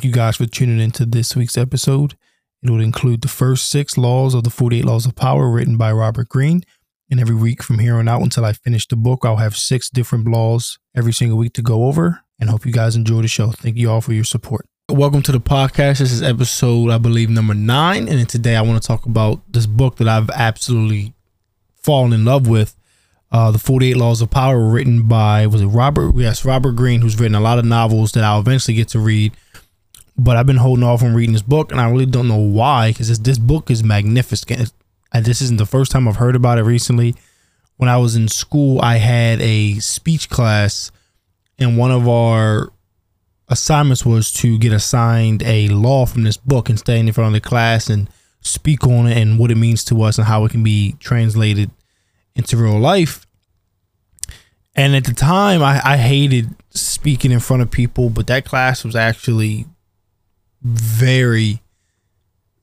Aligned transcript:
Thank 0.00 0.14
you 0.14 0.18
guys 0.18 0.38
for 0.38 0.46
tuning 0.46 0.80
into 0.80 1.04
this 1.04 1.36
week's 1.36 1.58
episode. 1.58 2.14
It 2.62 2.70
will 2.70 2.80
include 2.80 3.20
the 3.20 3.28
first 3.28 3.68
six 3.68 3.98
laws 3.98 4.32
of 4.32 4.44
the 4.44 4.48
48 4.48 4.86
Laws 4.86 5.04
of 5.04 5.14
Power 5.14 5.50
written 5.50 5.76
by 5.76 5.92
Robert 5.92 6.30
Greene. 6.30 6.62
And 7.10 7.20
every 7.20 7.34
week 7.34 7.62
from 7.62 7.80
here 7.80 7.96
on 7.96 8.08
out 8.08 8.22
until 8.22 8.46
I 8.46 8.54
finish 8.54 8.86
the 8.86 8.96
book, 8.96 9.26
I'll 9.26 9.36
have 9.36 9.54
six 9.54 9.90
different 9.90 10.26
laws 10.26 10.78
every 10.96 11.12
single 11.12 11.36
week 11.36 11.52
to 11.52 11.60
go 11.60 11.84
over. 11.84 12.22
And 12.40 12.48
hope 12.48 12.64
you 12.64 12.72
guys 12.72 12.96
enjoy 12.96 13.20
the 13.20 13.28
show. 13.28 13.50
Thank 13.50 13.76
you 13.76 13.90
all 13.90 14.00
for 14.00 14.14
your 14.14 14.24
support. 14.24 14.64
Welcome 14.88 15.20
to 15.20 15.32
the 15.32 15.38
podcast. 15.38 15.98
This 15.98 16.12
is 16.12 16.22
episode, 16.22 16.88
I 16.88 16.96
believe, 16.96 17.28
number 17.28 17.52
nine. 17.52 18.08
And 18.08 18.26
today 18.26 18.56
I 18.56 18.62
want 18.62 18.80
to 18.80 18.86
talk 18.88 19.04
about 19.04 19.42
this 19.52 19.66
book 19.66 19.96
that 19.96 20.08
I've 20.08 20.30
absolutely 20.30 21.12
fallen 21.76 22.14
in 22.14 22.24
love 22.24 22.46
with. 22.46 22.74
Uh, 23.30 23.50
the 23.50 23.58
48 23.58 23.98
Laws 23.98 24.22
of 24.22 24.30
Power, 24.30 24.66
written 24.66 25.06
by, 25.06 25.46
was 25.46 25.60
it 25.60 25.66
Robert? 25.66 26.16
Yes, 26.16 26.42
Robert 26.46 26.72
Greene, 26.72 27.02
who's 27.02 27.20
written 27.20 27.34
a 27.34 27.40
lot 27.40 27.58
of 27.58 27.66
novels 27.66 28.12
that 28.12 28.24
I'll 28.24 28.40
eventually 28.40 28.74
get 28.74 28.88
to 28.88 28.98
read. 28.98 29.34
But 30.22 30.36
I've 30.36 30.46
been 30.46 30.56
holding 30.56 30.84
off 30.84 31.02
on 31.02 31.14
reading 31.14 31.32
this 31.32 31.40
book, 31.40 31.72
and 31.72 31.80
I 31.80 31.90
really 31.90 32.04
don't 32.04 32.28
know 32.28 32.36
why, 32.36 32.90
because 32.90 33.18
this, 33.20 33.38
book 33.38 33.70
is 33.70 33.82
magnificent. 33.82 34.72
And 35.12 35.24
this 35.24 35.40
isn't 35.40 35.56
the 35.56 35.66
first 35.66 35.90
time 35.90 36.06
I've 36.06 36.16
heard 36.16 36.36
about 36.36 36.58
it 36.58 36.64
recently. 36.64 37.14
When 37.78 37.88
I 37.88 37.96
was 37.96 38.16
in 38.16 38.28
school, 38.28 38.80
I 38.82 38.96
had 38.96 39.40
a 39.40 39.78
speech 39.78 40.28
class, 40.28 40.92
and 41.58 41.78
one 41.78 41.90
of 41.90 42.06
our 42.06 42.70
assignments 43.48 44.04
was 44.04 44.30
to 44.32 44.58
get 44.58 44.74
assigned 44.74 45.42
a 45.42 45.68
law 45.68 46.04
from 46.04 46.22
this 46.22 46.36
book 46.36 46.68
and 46.68 46.78
stand 46.78 47.08
in 47.08 47.14
front 47.14 47.34
of 47.34 47.42
the 47.42 47.48
class 47.48 47.88
and 47.88 48.10
speak 48.42 48.86
on 48.86 49.06
it 49.06 49.16
and 49.16 49.38
what 49.38 49.50
it 49.50 49.56
means 49.56 49.84
to 49.84 50.02
us 50.02 50.18
and 50.18 50.26
how 50.26 50.44
it 50.44 50.50
can 50.50 50.62
be 50.62 50.96
translated 51.00 51.70
into 52.34 52.58
real 52.58 52.78
life. 52.78 53.26
And 54.76 54.94
at 54.94 55.04
the 55.04 55.14
time, 55.14 55.62
I, 55.62 55.80
I 55.82 55.96
hated 55.96 56.54
speaking 56.70 57.32
in 57.32 57.40
front 57.40 57.62
of 57.62 57.70
people, 57.70 58.10
but 58.10 58.26
that 58.26 58.44
class 58.44 58.84
was 58.84 58.94
actually 58.94 59.66
very, 60.62 61.62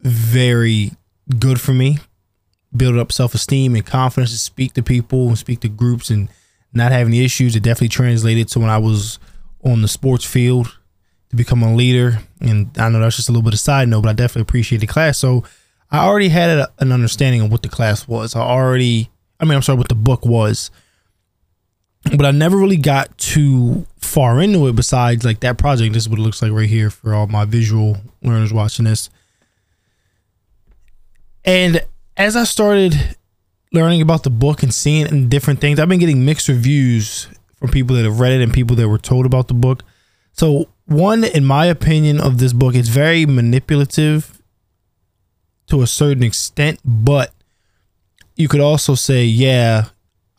very 0.01 0.91
good 1.39 1.59
for 1.59 1.73
me. 1.73 1.99
Build 2.75 2.97
up 2.97 3.11
self 3.11 3.33
esteem 3.33 3.75
and 3.75 3.85
confidence 3.85 4.31
to 4.31 4.37
speak 4.37 4.73
to 4.73 4.83
people 4.83 5.27
and 5.27 5.37
speak 5.37 5.61
to 5.61 5.69
groups 5.69 6.09
and 6.09 6.29
not 6.73 6.91
have 6.91 7.07
any 7.07 7.23
issues. 7.23 7.55
It 7.55 7.63
definitely 7.63 7.89
translated 7.89 8.47
to 8.49 8.59
when 8.59 8.69
I 8.69 8.77
was 8.77 9.19
on 9.63 9.81
the 9.81 9.87
sports 9.87 10.25
field 10.25 10.77
to 11.29 11.35
become 11.35 11.63
a 11.63 11.75
leader. 11.75 12.19
And 12.39 12.69
I 12.77 12.89
know 12.89 12.99
that's 12.99 13.15
just 13.15 13.29
a 13.29 13.31
little 13.31 13.43
bit 13.43 13.53
of 13.53 13.59
side 13.59 13.87
note, 13.87 14.01
but 14.01 14.09
I 14.09 14.13
definitely 14.13 14.43
appreciate 14.43 14.79
the 14.79 14.87
class. 14.87 15.17
So 15.17 15.43
I 15.91 15.99
already 16.05 16.29
had 16.29 16.67
an 16.79 16.91
understanding 16.91 17.41
of 17.41 17.51
what 17.51 17.63
the 17.63 17.69
class 17.69 18.07
was. 18.07 18.35
I 18.35 18.41
already, 18.41 19.09
I 19.39 19.45
mean, 19.45 19.55
I'm 19.55 19.61
sorry, 19.61 19.77
what 19.77 19.89
the 19.89 19.95
book 19.95 20.25
was, 20.25 20.69
but 22.15 22.25
I 22.25 22.31
never 22.31 22.57
really 22.57 22.77
got 22.77 23.17
too 23.17 23.85
far 23.97 24.39
into 24.41 24.67
it. 24.67 24.75
Besides, 24.75 25.25
like 25.25 25.41
that 25.41 25.57
project, 25.57 25.93
this 25.93 26.03
is 26.03 26.09
what 26.09 26.19
it 26.19 26.23
looks 26.23 26.41
like 26.41 26.51
right 26.51 26.69
here 26.69 26.89
for 26.89 27.13
all 27.13 27.27
my 27.27 27.45
visual 27.45 27.97
learners 28.21 28.53
watching 28.53 28.85
this. 28.85 29.09
And 31.43 31.85
as 32.15 32.35
I 32.35 32.43
started 32.43 33.15
learning 33.71 34.01
about 34.01 34.23
the 34.23 34.29
book 34.29 34.63
and 34.63 34.73
seeing 34.73 35.29
different 35.29 35.61
things, 35.61 35.79
I've 35.79 35.89
been 35.89 35.99
getting 35.99 36.25
mixed 36.25 36.47
reviews 36.47 37.27
from 37.55 37.69
people 37.69 37.95
that 37.95 38.05
have 38.05 38.19
read 38.19 38.33
it 38.33 38.41
and 38.41 38.53
people 38.53 38.75
that 38.75 38.87
were 38.87 38.97
told 38.97 39.25
about 39.25 39.47
the 39.47 39.53
book. 39.53 39.83
So, 40.33 40.69
one, 40.85 41.23
in 41.23 41.43
my 41.43 41.65
opinion, 41.65 42.19
of 42.21 42.37
this 42.37 42.53
book, 42.53 42.75
it's 42.75 42.89
very 42.89 43.25
manipulative 43.25 44.41
to 45.67 45.81
a 45.81 45.87
certain 45.87 46.23
extent, 46.23 46.79
but 46.85 47.33
you 48.35 48.47
could 48.47 48.61
also 48.61 48.95
say, 48.95 49.25
yeah, 49.25 49.85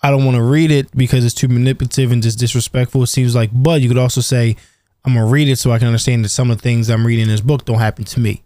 I 0.02 0.10
don't 0.10 0.24
want 0.24 0.36
to 0.36 0.42
read 0.42 0.70
it 0.70 0.96
because 0.96 1.24
it's 1.24 1.34
too 1.34 1.48
manipulative 1.48 2.12
and 2.12 2.22
just 2.22 2.38
disrespectful. 2.38 3.02
It 3.02 3.08
seems 3.08 3.34
like, 3.34 3.50
but 3.52 3.80
you 3.80 3.88
could 3.88 3.98
also 3.98 4.20
say, 4.20 4.56
I'm 5.04 5.14
gonna 5.14 5.26
read 5.26 5.48
it 5.48 5.56
so 5.56 5.70
I 5.70 5.78
can 5.78 5.88
understand 5.88 6.24
that 6.24 6.28
some 6.30 6.50
of 6.50 6.58
the 6.58 6.62
things 6.62 6.88
I'm 6.88 7.06
reading 7.06 7.24
in 7.24 7.30
this 7.30 7.40
book 7.40 7.64
don't 7.64 7.78
happen 7.78 8.04
to 8.04 8.20
me. 8.20 8.42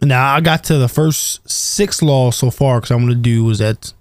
Now 0.00 0.34
I 0.34 0.40
got 0.40 0.64
to 0.64 0.78
the 0.78 0.88
first 0.88 1.48
six 1.48 2.00
laws 2.00 2.36
so 2.36 2.50
far 2.50 2.80
because 2.80 2.90
I'm 2.90 3.00
gonna 3.00 3.14
do 3.14 3.48
is 3.50 3.58
that 3.58 3.92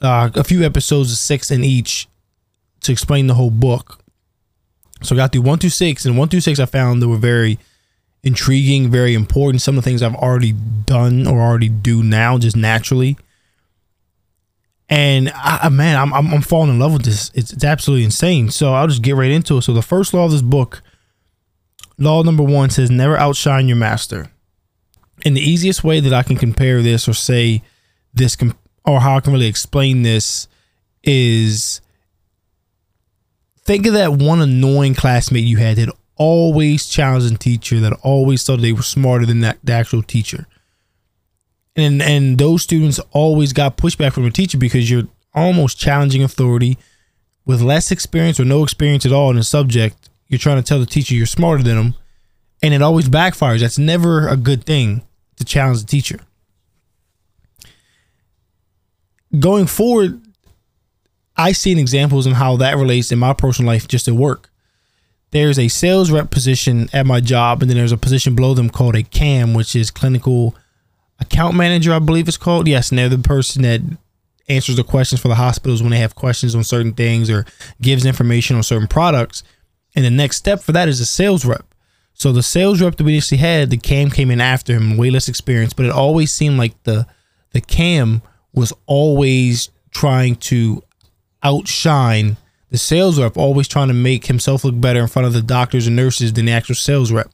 uh, 0.00 0.30
a 0.34 0.44
few 0.44 0.64
episodes 0.64 1.12
of 1.12 1.18
six 1.18 1.50
in 1.50 1.62
each 1.62 2.08
to 2.82 2.92
explain 2.92 3.26
the 3.26 3.34
whole 3.34 3.50
book. 3.50 4.00
So 5.02 5.14
I 5.14 5.16
got 5.16 5.32
through 5.32 5.42
one 5.42 5.58
through 5.58 5.70
six, 5.70 6.04
and 6.04 6.18
one 6.18 6.28
through 6.28 6.40
six 6.40 6.58
I 6.58 6.66
found 6.66 7.00
they 7.00 7.06
were 7.06 7.16
very 7.16 7.58
intriguing, 8.22 8.90
very 8.90 9.14
important. 9.14 9.62
Some 9.62 9.78
of 9.78 9.84
the 9.84 9.90
things 9.90 10.02
I've 10.02 10.14
already 10.14 10.52
done 10.52 11.26
or 11.26 11.40
already 11.40 11.68
do 11.68 12.02
now 12.02 12.38
just 12.38 12.56
naturally. 12.56 13.16
And 14.90 15.30
I, 15.36 15.68
man, 15.68 15.96
I'm, 15.96 16.12
I'm, 16.12 16.34
I'm 16.34 16.42
falling 16.42 16.70
in 16.70 16.80
love 16.80 16.92
with 16.92 17.04
this. 17.04 17.30
It's, 17.32 17.52
it's 17.52 17.64
absolutely 17.64 18.04
insane. 18.04 18.50
So 18.50 18.74
I'll 18.74 18.88
just 18.88 19.02
get 19.02 19.14
right 19.14 19.30
into 19.30 19.56
it. 19.56 19.62
So 19.62 19.72
the 19.72 19.82
first 19.82 20.12
law 20.12 20.24
of 20.24 20.32
this 20.32 20.42
book, 20.42 20.82
law 21.96 22.24
number 22.24 22.42
one 22.42 22.70
says 22.70 22.90
never 22.90 23.16
outshine 23.16 23.68
your 23.68 23.76
master. 23.76 24.32
And 25.24 25.36
the 25.36 25.40
easiest 25.40 25.84
way 25.84 26.00
that 26.00 26.12
I 26.12 26.24
can 26.24 26.36
compare 26.36 26.82
this 26.82 27.08
or 27.08 27.12
say 27.12 27.62
this 28.12 28.36
or 28.84 29.00
how 29.00 29.16
I 29.16 29.20
can 29.20 29.32
really 29.32 29.46
explain 29.46 30.02
this 30.02 30.48
is 31.04 31.80
think 33.62 33.86
of 33.86 33.92
that 33.92 34.14
one 34.14 34.40
annoying 34.40 34.96
classmate 34.96 35.44
you 35.44 35.58
had 35.58 35.76
that 35.76 35.94
always 36.16 36.86
challenged 36.86 37.26
challenging 37.26 37.38
teacher 37.38 37.80
that 37.80 37.92
always 38.02 38.42
thought 38.42 38.60
they 38.60 38.72
were 38.72 38.82
smarter 38.82 39.24
than 39.24 39.40
that 39.40 39.58
the 39.62 39.72
actual 39.72 40.02
teacher. 40.02 40.46
And 41.80 42.02
and 42.02 42.38
those 42.38 42.62
students 42.62 43.00
always 43.12 43.52
got 43.52 43.76
pushback 43.76 44.12
from 44.12 44.24
the 44.24 44.30
teacher 44.30 44.58
because 44.58 44.90
you're 44.90 45.08
almost 45.34 45.78
challenging 45.78 46.22
authority 46.22 46.78
with 47.44 47.60
less 47.60 47.90
experience 47.90 48.38
or 48.38 48.44
no 48.44 48.62
experience 48.62 49.06
at 49.06 49.12
all 49.12 49.30
in 49.30 49.38
a 49.38 49.42
subject. 49.42 50.08
You're 50.28 50.38
trying 50.38 50.58
to 50.58 50.62
tell 50.62 50.78
the 50.78 50.86
teacher 50.86 51.14
you're 51.14 51.26
smarter 51.26 51.62
than 51.62 51.76
them, 51.76 51.94
and 52.62 52.72
it 52.74 52.82
always 52.82 53.08
backfires. 53.08 53.60
That's 53.60 53.78
never 53.78 54.28
a 54.28 54.36
good 54.36 54.64
thing 54.64 55.02
to 55.36 55.44
challenge 55.44 55.80
the 55.80 55.86
teacher. 55.86 56.20
Going 59.38 59.66
forward, 59.66 60.20
I 61.36 61.52
seen 61.52 61.78
examples 61.78 62.26
in 62.26 62.34
how 62.34 62.56
that 62.56 62.76
relates 62.76 63.10
in 63.10 63.18
my 63.18 63.32
personal 63.32 63.72
life 63.72 63.88
just 63.88 64.06
at 64.06 64.14
work 64.14 64.50
there's 65.30 65.58
a 65.58 65.68
sales 65.68 66.10
rep 66.10 66.30
position 66.30 66.88
at 66.92 67.06
my 67.06 67.20
job, 67.20 67.62
and 67.62 67.70
then 67.70 67.76
there's 67.76 67.92
a 67.92 67.96
position 67.96 68.34
below 68.34 68.54
them 68.54 68.70
called 68.70 68.96
a 68.96 69.02
CAM, 69.02 69.54
which 69.54 69.76
is 69.76 69.90
clinical 69.90 70.54
account 71.20 71.54
manager, 71.54 71.92
I 71.92 71.98
believe 71.98 72.28
it's 72.28 72.36
called. 72.36 72.66
Yes, 72.66 72.90
and 72.90 72.98
they're 72.98 73.08
the 73.08 73.18
person 73.18 73.62
that 73.62 73.80
answers 74.48 74.76
the 74.76 74.84
questions 74.84 75.20
for 75.20 75.28
the 75.28 75.36
hospitals 75.36 75.82
when 75.82 75.92
they 75.92 75.98
have 75.98 76.14
questions 76.14 76.54
on 76.54 76.64
certain 76.64 76.92
things 76.92 77.30
or 77.30 77.46
gives 77.80 78.04
information 78.04 78.56
on 78.56 78.62
certain 78.62 78.88
products. 78.88 79.42
And 79.94 80.04
the 80.04 80.10
next 80.10 80.36
step 80.36 80.60
for 80.60 80.72
that 80.72 80.88
is 80.88 81.00
a 81.00 81.06
sales 81.06 81.44
rep. 81.44 81.64
So 82.14 82.32
the 82.32 82.42
sales 82.42 82.82
rep 82.82 82.96
that 82.96 83.04
we 83.04 83.12
initially 83.12 83.38
had, 83.38 83.70
the 83.70 83.76
CAM 83.76 84.10
came 84.10 84.30
in 84.30 84.40
after 84.40 84.74
him, 84.74 84.96
way 84.96 85.10
less 85.10 85.28
experience, 85.28 85.72
but 85.72 85.86
it 85.86 85.92
always 85.92 86.32
seemed 86.32 86.58
like 86.58 86.80
the 86.82 87.06
the 87.52 87.60
CAM 87.60 88.22
was 88.52 88.72
always 88.86 89.70
trying 89.90 90.36
to 90.36 90.82
outshine 91.42 92.36
the 92.70 92.78
sales 92.78 93.18
rep 93.18 93.36
always 93.36 93.66
trying 93.66 93.88
to 93.88 93.94
make 93.94 94.26
himself 94.26 94.64
look 94.64 94.80
better 94.80 95.00
in 95.00 95.08
front 95.08 95.26
of 95.26 95.32
the 95.32 95.42
doctors 95.42 95.86
and 95.86 95.96
nurses 95.96 96.32
than 96.32 96.44
the 96.44 96.52
actual 96.52 96.76
sales 96.76 97.10
rep. 97.10 97.28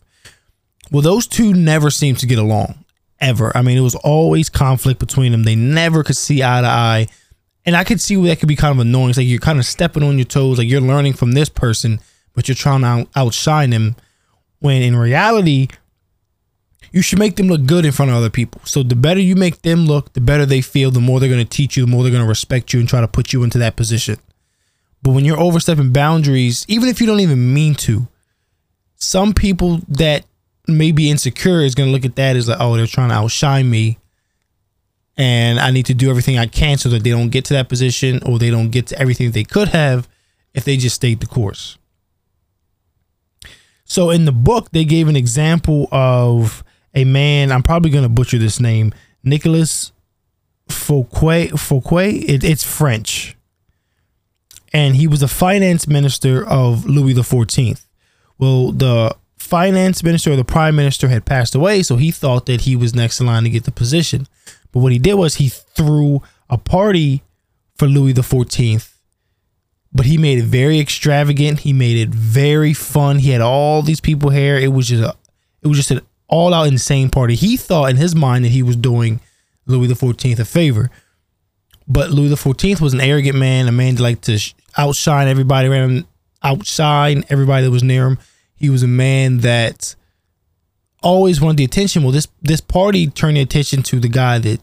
Well, 0.90 1.02
those 1.02 1.26
two 1.26 1.52
never 1.52 1.90
seemed 1.90 2.18
to 2.20 2.26
get 2.26 2.38
along 2.38 2.85
ever. 3.20 3.56
I 3.56 3.62
mean, 3.62 3.78
it 3.78 3.82
was 3.82 3.94
always 3.96 4.48
conflict 4.48 5.00
between 5.00 5.32
them. 5.32 5.44
They 5.44 5.56
never 5.56 6.02
could 6.02 6.16
see 6.16 6.42
eye 6.42 6.60
to 6.60 6.66
eye. 6.66 7.08
And 7.64 7.76
I 7.76 7.84
could 7.84 8.00
see 8.00 8.16
where 8.16 8.28
that 8.28 8.38
could 8.38 8.48
be 8.48 8.56
kind 8.56 8.72
of 8.72 8.78
annoying. 8.78 9.10
It's 9.10 9.18
like 9.18 9.26
you're 9.26 9.40
kind 9.40 9.58
of 9.58 9.66
stepping 9.66 10.02
on 10.02 10.18
your 10.18 10.24
toes, 10.24 10.58
like 10.58 10.68
you're 10.68 10.80
learning 10.80 11.14
from 11.14 11.32
this 11.32 11.48
person, 11.48 12.00
but 12.34 12.48
you're 12.48 12.54
trying 12.54 12.82
to 12.82 13.08
outshine 13.16 13.70
them. 13.70 13.96
When 14.60 14.82
in 14.82 14.96
reality, 14.96 15.68
you 16.92 17.02
should 17.02 17.18
make 17.18 17.36
them 17.36 17.48
look 17.48 17.66
good 17.66 17.84
in 17.84 17.92
front 17.92 18.10
of 18.10 18.16
other 18.16 18.30
people. 18.30 18.60
So 18.64 18.82
the 18.82 18.96
better 18.96 19.20
you 19.20 19.36
make 19.36 19.62
them 19.62 19.86
look, 19.86 20.12
the 20.12 20.20
better 20.20 20.46
they 20.46 20.60
feel, 20.60 20.90
the 20.90 21.00
more 21.00 21.20
they're 21.20 21.28
going 21.28 21.44
to 21.44 21.56
teach 21.56 21.76
you, 21.76 21.84
the 21.84 21.90
more 21.90 22.02
they're 22.02 22.12
going 22.12 22.24
to 22.24 22.28
respect 22.28 22.72
you 22.72 22.80
and 22.80 22.88
try 22.88 23.00
to 23.00 23.08
put 23.08 23.32
you 23.32 23.42
into 23.42 23.58
that 23.58 23.76
position. 23.76 24.16
But 25.02 25.10
when 25.10 25.24
you're 25.24 25.38
overstepping 25.38 25.92
boundaries, 25.92 26.64
even 26.68 26.88
if 26.88 27.00
you 27.00 27.06
don't 27.06 27.20
even 27.20 27.52
mean 27.52 27.74
to, 27.76 28.08
some 28.96 29.34
people 29.34 29.80
that 29.88 30.24
may 30.66 30.92
be 30.92 31.10
insecure 31.10 31.60
is 31.60 31.74
going 31.74 31.88
to 31.88 31.92
look 31.92 32.04
at 32.04 32.16
that 32.16 32.36
as 32.36 32.48
like, 32.48 32.58
oh, 32.60 32.76
they're 32.76 32.86
trying 32.86 33.10
to 33.10 33.14
outshine 33.14 33.70
me. 33.70 33.98
And 35.16 35.58
I 35.58 35.70
need 35.70 35.86
to 35.86 35.94
do 35.94 36.10
everything 36.10 36.38
I 36.38 36.46
can 36.46 36.76
so 36.76 36.88
that 36.90 37.02
they 37.02 37.10
don't 37.10 37.30
get 37.30 37.46
to 37.46 37.54
that 37.54 37.68
position 37.68 38.22
or 38.24 38.38
they 38.38 38.50
don't 38.50 38.70
get 38.70 38.88
to 38.88 38.98
everything 38.98 39.30
they 39.30 39.44
could 39.44 39.68
have 39.68 40.08
if 40.52 40.64
they 40.64 40.76
just 40.76 40.96
stayed 40.96 41.20
the 41.20 41.26
course. 41.26 41.78
So 43.84 44.10
in 44.10 44.24
the 44.24 44.32
book, 44.32 44.70
they 44.72 44.84
gave 44.84 45.08
an 45.08 45.16
example 45.16 45.88
of 45.90 46.62
a 46.94 47.04
man. 47.04 47.50
I'm 47.50 47.62
probably 47.62 47.90
going 47.90 48.02
to 48.02 48.10
butcher 48.10 48.36
this 48.36 48.60
name, 48.60 48.92
Nicholas 49.22 49.92
Fouquet. 50.68 51.48
Fouquet. 51.48 52.10
It, 52.10 52.44
it's 52.44 52.64
French 52.64 53.36
and 54.76 54.96
he 54.96 55.06
was 55.06 55.20
the 55.20 55.28
finance 55.28 55.88
minister 55.88 56.46
of 56.46 56.84
Louis 56.84 57.14
the 57.14 57.24
Fourteenth. 57.24 57.86
Well, 58.36 58.72
the 58.72 59.16
finance 59.46 60.02
minister 60.02 60.32
or 60.32 60.36
the 60.36 60.44
prime 60.44 60.76
minister 60.76 61.08
had 61.08 61.24
passed 61.24 61.54
away, 61.54 61.82
so 61.82 61.96
he 61.96 62.10
thought 62.10 62.46
that 62.46 62.62
he 62.62 62.76
was 62.76 62.94
next 62.94 63.20
in 63.20 63.26
line 63.26 63.44
to 63.44 63.50
get 63.50 63.64
the 63.64 63.70
position. 63.72 64.26
But 64.72 64.80
what 64.80 64.92
he 64.92 64.98
did 64.98 65.14
was 65.14 65.36
he 65.36 65.48
threw 65.48 66.22
a 66.50 66.58
party 66.58 67.22
for 67.76 67.86
Louis 67.86 68.14
Fourteenth, 68.22 68.94
but 69.92 70.06
he 70.06 70.18
made 70.18 70.38
it 70.38 70.44
very 70.44 70.78
extravagant. 70.78 71.60
He 71.60 71.72
made 71.72 71.96
it 71.96 72.10
very 72.10 72.74
fun. 72.74 73.18
He 73.18 73.30
had 73.30 73.40
all 73.40 73.82
these 73.82 74.00
people 74.00 74.30
here. 74.30 74.56
It 74.56 74.72
was 74.72 74.88
just 74.88 75.02
a, 75.02 75.14
It 75.62 75.68
was 75.68 75.78
just 75.78 75.90
an 75.90 76.00
all 76.28 76.52
out 76.52 76.66
insane 76.66 77.08
party. 77.08 77.34
He 77.34 77.56
thought 77.56 77.90
in 77.90 77.96
his 77.96 78.14
mind 78.14 78.44
that 78.44 78.50
he 78.50 78.62
was 78.62 78.76
doing 78.76 79.20
Louis 79.66 79.88
XIV 79.88 80.38
a 80.38 80.44
favor. 80.44 80.90
But 81.88 82.10
Louis 82.10 82.30
XIV 82.34 82.80
was 82.80 82.94
an 82.94 83.00
arrogant 83.00 83.36
man, 83.36 83.68
a 83.68 83.72
man 83.72 83.94
that 83.94 84.02
liked 84.02 84.24
to 84.24 84.38
outshine 84.76 85.28
everybody 85.28 85.68
around, 85.68 85.90
him. 85.90 86.06
outshine 86.42 87.24
everybody 87.28 87.64
that 87.64 87.70
was 87.70 87.82
near 87.84 88.08
him. 88.08 88.18
He 88.56 88.70
was 88.70 88.82
a 88.82 88.88
man 88.88 89.38
that 89.38 89.94
always 91.02 91.40
wanted 91.40 91.58
the 91.58 91.64
attention. 91.64 92.02
Well, 92.02 92.12
this 92.12 92.28
this 92.42 92.60
party 92.60 93.06
turned 93.06 93.36
the 93.36 93.42
attention 93.42 93.82
to 93.84 94.00
the 94.00 94.08
guy 94.08 94.38
that 94.38 94.60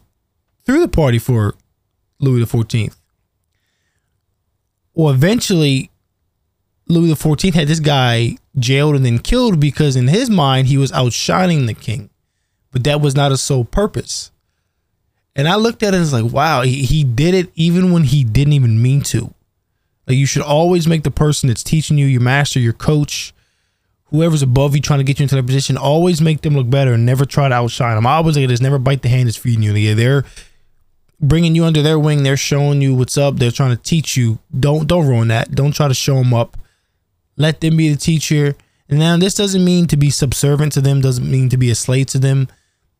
threw 0.66 0.80
the 0.80 0.88
party 0.88 1.18
for 1.18 1.54
Louis 2.18 2.44
XIV. 2.44 2.94
Well, 4.94 5.12
eventually, 5.12 5.90
Louis 6.88 7.12
XIV 7.12 7.54
had 7.54 7.68
this 7.68 7.80
guy 7.80 8.36
jailed 8.58 8.94
and 8.94 9.04
then 9.04 9.18
killed 9.18 9.58
because 9.58 9.96
in 9.96 10.08
his 10.08 10.30
mind 10.30 10.68
he 10.68 10.76
was 10.76 10.92
outshining 10.92 11.66
the 11.66 11.74
king, 11.74 12.10
but 12.70 12.84
that 12.84 13.00
was 13.00 13.16
not 13.16 13.30
his 13.30 13.42
sole 13.42 13.64
purpose. 13.64 14.30
And 15.36 15.48
I 15.48 15.56
looked 15.56 15.82
at 15.82 15.94
it 15.94 15.98
as 15.98 16.12
like, 16.12 16.32
wow, 16.32 16.62
he, 16.62 16.84
he 16.84 17.02
did 17.02 17.34
it 17.34 17.50
even 17.56 17.92
when 17.92 18.04
he 18.04 18.22
didn't 18.22 18.52
even 18.52 18.80
mean 18.80 19.00
to. 19.02 19.34
Like 20.06 20.16
you 20.16 20.26
should 20.26 20.42
always 20.42 20.86
make 20.86 21.02
the 21.02 21.10
person 21.10 21.48
that's 21.48 21.64
teaching 21.64 21.98
you, 21.98 22.06
your 22.06 22.20
master, 22.20 22.60
your 22.60 22.72
coach, 22.72 23.33
whoever's 24.14 24.42
above 24.42 24.76
you 24.76 24.80
trying 24.80 25.00
to 25.00 25.04
get 25.04 25.18
you 25.18 25.24
into 25.24 25.34
that 25.34 25.44
position, 25.44 25.76
always 25.76 26.20
make 26.20 26.42
them 26.42 26.54
look 26.54 26.70
better 26.70 26.92
and 26.92 27.04
never 27.04 27.24
try 27.24 27.48
to 27.48 27.54
outshine 27.54 27.96
them. 27.96 28.06
I 28.06 28.14
always 28.14 28.36
say 28.36 28.46
this: 28.46 28.60
never 28.60 28.78
bite 28.78 29.02
the 29.02 29.08
hand 29.08 29.26
that's 29.26 29.36
feeding 29.36 29.64
you. 29.64 29.94
They're 29.94 30.24
bringing 31.20 31.56
you 31.56 31.64
under 31.64 31.82
their 31.82 31.98
wing. 31.98 32.22
They're 32.22 32.36
showing 32.36 32.80
you 32.80 32.94
what's 32.94 33.18
up. 33.18 33.36
They're 33.36 33.50
trying 33.50 33.76
to 33.76 33.82
teach 33.82 34.16
you. 34.16 34.38
Don't 34.58 34.86
don't 34.86 35.08
ruin 35.08 35.28
that. 35.28 35.50
Don't 35.50 35.74
try 35.74 35.88
to 35.88 35.94
show 35.94 36.14
them 36.14 36.32
up. 36.32 36.56
Let 37.36 37.60
them 37.60 37.76
be 37.76 37.88
the 37.90 37.98
teacher. 37.98 38.54
And 38.88 39.00
now 39.00 39.16
this 39.16 39.34
doesn't 39.34 39.64
mean 39.64 39.88
to 39.88 39.96
be 39.96 40.10
subservient 40.10 40.72
to 40.74 40.80
them. 40.80 41.00
Doesn't 41.00 41.28
mean 41.28 41.48
to 41.48 41.56
be 41.56 41.70
a 41.70 41.74
slave 41.74 42.06
to 42.08 42.18
them. 42.20 42.46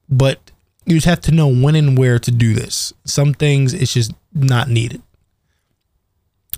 But 0.09 0.51
you 0.85 0.97
just 0.97 1.07
have 1.07 1.21
to 1.23 1.33
know 1.33 1.47
when 1.47 1.77
and 1.77 1.97
where 1.97 2.19
to 2.19 2.31
do 2.33 2.55
this. 2.55 2.93
Some 3.05 3.35
things 3.35 3.73
it's 3.73 3.95
just 3.95 4.13
not 4.33 4.69
needed. 4.69 5.01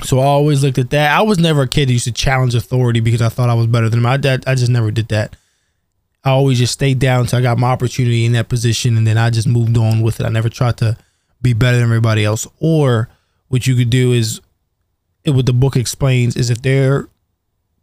So 0.05 0.19
I 0.19 0.25
always 0.25 0.63
looked 0.63 0.79
at 0.79 0.91
that. 0.91 1.17
I 1.17 1.23
was 1.23 1.39
never 1.39 1.63
a 1.63 1.69
kid 1.69 1.89
that 1.89 1.93
used 1.93 2.05
to 2.05 2.13
challenge 2.13 2.55
authority 2.55 3.01
because 3.01 3.23
I 3.23 3.29
thought 3.29 3.49
I 3.49 3.55
was 3.55 3.67
better 3.67 3.89
than 3.89 4.03
my 4.03 4.17
dad. 4.17 4.45
I 4.47 4.55
just 4.55 4.71
never 4.71 4.91
did 4.91 5.09
that. 5.09 5.37
I 6.25 6.31
always 6.31 6.59
just 6.59 6.73
stayed 6.73 6.99
down 6.99 7.21
until 7.21 7.39
I 7.39 7.43
got 7.43 7.59
my 7.59 7.69
opportunity 7.69 8.25
in 8.25 8.33
that 8.33 8.49
position, 8.49 8.97
and 8.97 9.07
then 9.07 9.17
I 9.17 9.31
just 9.31 9.47
moved 9.47 9.77
on 9.77 10.03
with 10.03 10.19
it. 10.19 10.27
I 10.27 10.29
never 10.29 10.49
tried 10.49 10.77
to 10.79 10.99
be 11.41 11.53
better 11.53 11.77
than 11.77 11.85
everybody 11.85 12.25
else. 12.25 12.49
Or 12.59 13.09
what 13.49 13.67
you 13.67 13.77
could 13.77 13.91
do 13.91 14.13
is, 14.13 14.41
it, 15.25 15.31
what 15.31 15.47
the 15.47 15.53
book 15.53 15.77
explains 15.77 16.37
is 16.37 16.51
if 16.51 16.61
they're 16.63 17.09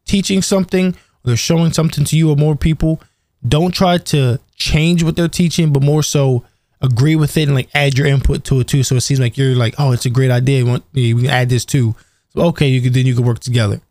teaching 0.06 0.42
something, 0.42 0.90
or 0.90 0.96
they're 1.24 1.38
showing 1.38 1.72
something 1.72 2.04
to 2.04 2.18
you 2.18 2.30
or 2.30 2.36
more 2.36 2.56
people, 2.58 3.02
don't 3.48 3.74
try 3.74 3.98
to 3.98 4.40
change 4.56 5.04
what 5.04 5.16
they're 5.16 5.28
teaching, 5.30 5.72
but 5.72 5.82
more 5.82 6.04
so 6.04 6.44
agree 6.84 7.16
with 7.16 7.38
it 7.38 7.44
and 7.44 7.56
like 7.56 7.70
add 7.74 7.98
your 7.98 8.06
input 8.06 8.44
to 8.46 8.60
it 8.60 8.68
too. 8.68 8.84
So 8.84 8.96
it 8.96 9.02
seems 9.02 9.20
like 9.20 9.38
you're 9.38 9.56
like, 9.56 9.74
oh, 9.80 9.92
it's 9.92 10.06
a 10.06 10.10
great 10.10 10.30
idea. 10.30 10.66
Want, 10.66 10.84
we 10.94 11.14
can 11.14 11.28
add 11.28 11.50
this 11.50 11.66
too. 11.66 11.96
So 12.30 12.42
okay, 12.48 12.68
you 12.68 12.82
could 12.82 12.94
then 12.94 13.06
you 13.06 13.16
could 13.16 13.26
work 13.26 13.40
together. 13.40 13.82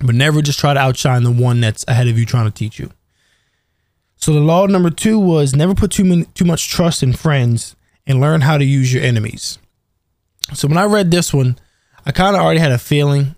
But 0.00 0.14
never 0.14 0.42
just 0.42 0.58
try 0.58 0.74
to 0.74 0.80
outshine 0.80 1.22
the 1.22 1.30
one 1.30 1.60
that's 1.60 1.84
ahead 1.88 2.08
of 2.08 2.18
you 2.18 2.26
trying 2.26 2.46
to 2.46 2.50
teach 2.50 2.78
you. 2.78 2.90
So 4.16 4.32
the 4.32 4.40
law 4.40 4.66
number 4.66 4.90
two 4.90 5.18
was 5.18 5.54
never 5.54 5.74
put 5.74 5.92
too 5.92 6.04
many, 6.04 6.24
too 6.34 6.44
much 6.44 6.68
trust 6.68 7.02
in 7.02 7.12
friends 7.12 7.76
and 8.06 8.20
learn 8.20 8.42
how 8.42 8.58
to 8.58 8.64
use 8.64 8.92
your 8.92 9.02
enemies. 9.02 9.58
So 10.54 10.66
when 10.66 10.78
I 10.78 10.84
read 10.84 11.10
this 11.10 11.32
one, 11.32 11.58
I 12.04 12.12
kind 12.12 12.34
of 12.34 12.42
already 12.42 12.60
had 12.60 12.72
a 12.72 12.78
feeling 12.78 13.34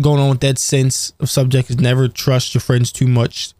going 0.00 0.20
on 0.20 0.30
with 0.30 0.40
that 0.40 0.58
sense 0.58 1.12
of 1.20 1.30
subject 1.30 1.70
is 1.70 1.78
never 1.78 2.08
trust 2.08 2.54
your 2.54 2.60
friends 2.60 2.92
too 2.92 3.06
much 3.06 3.54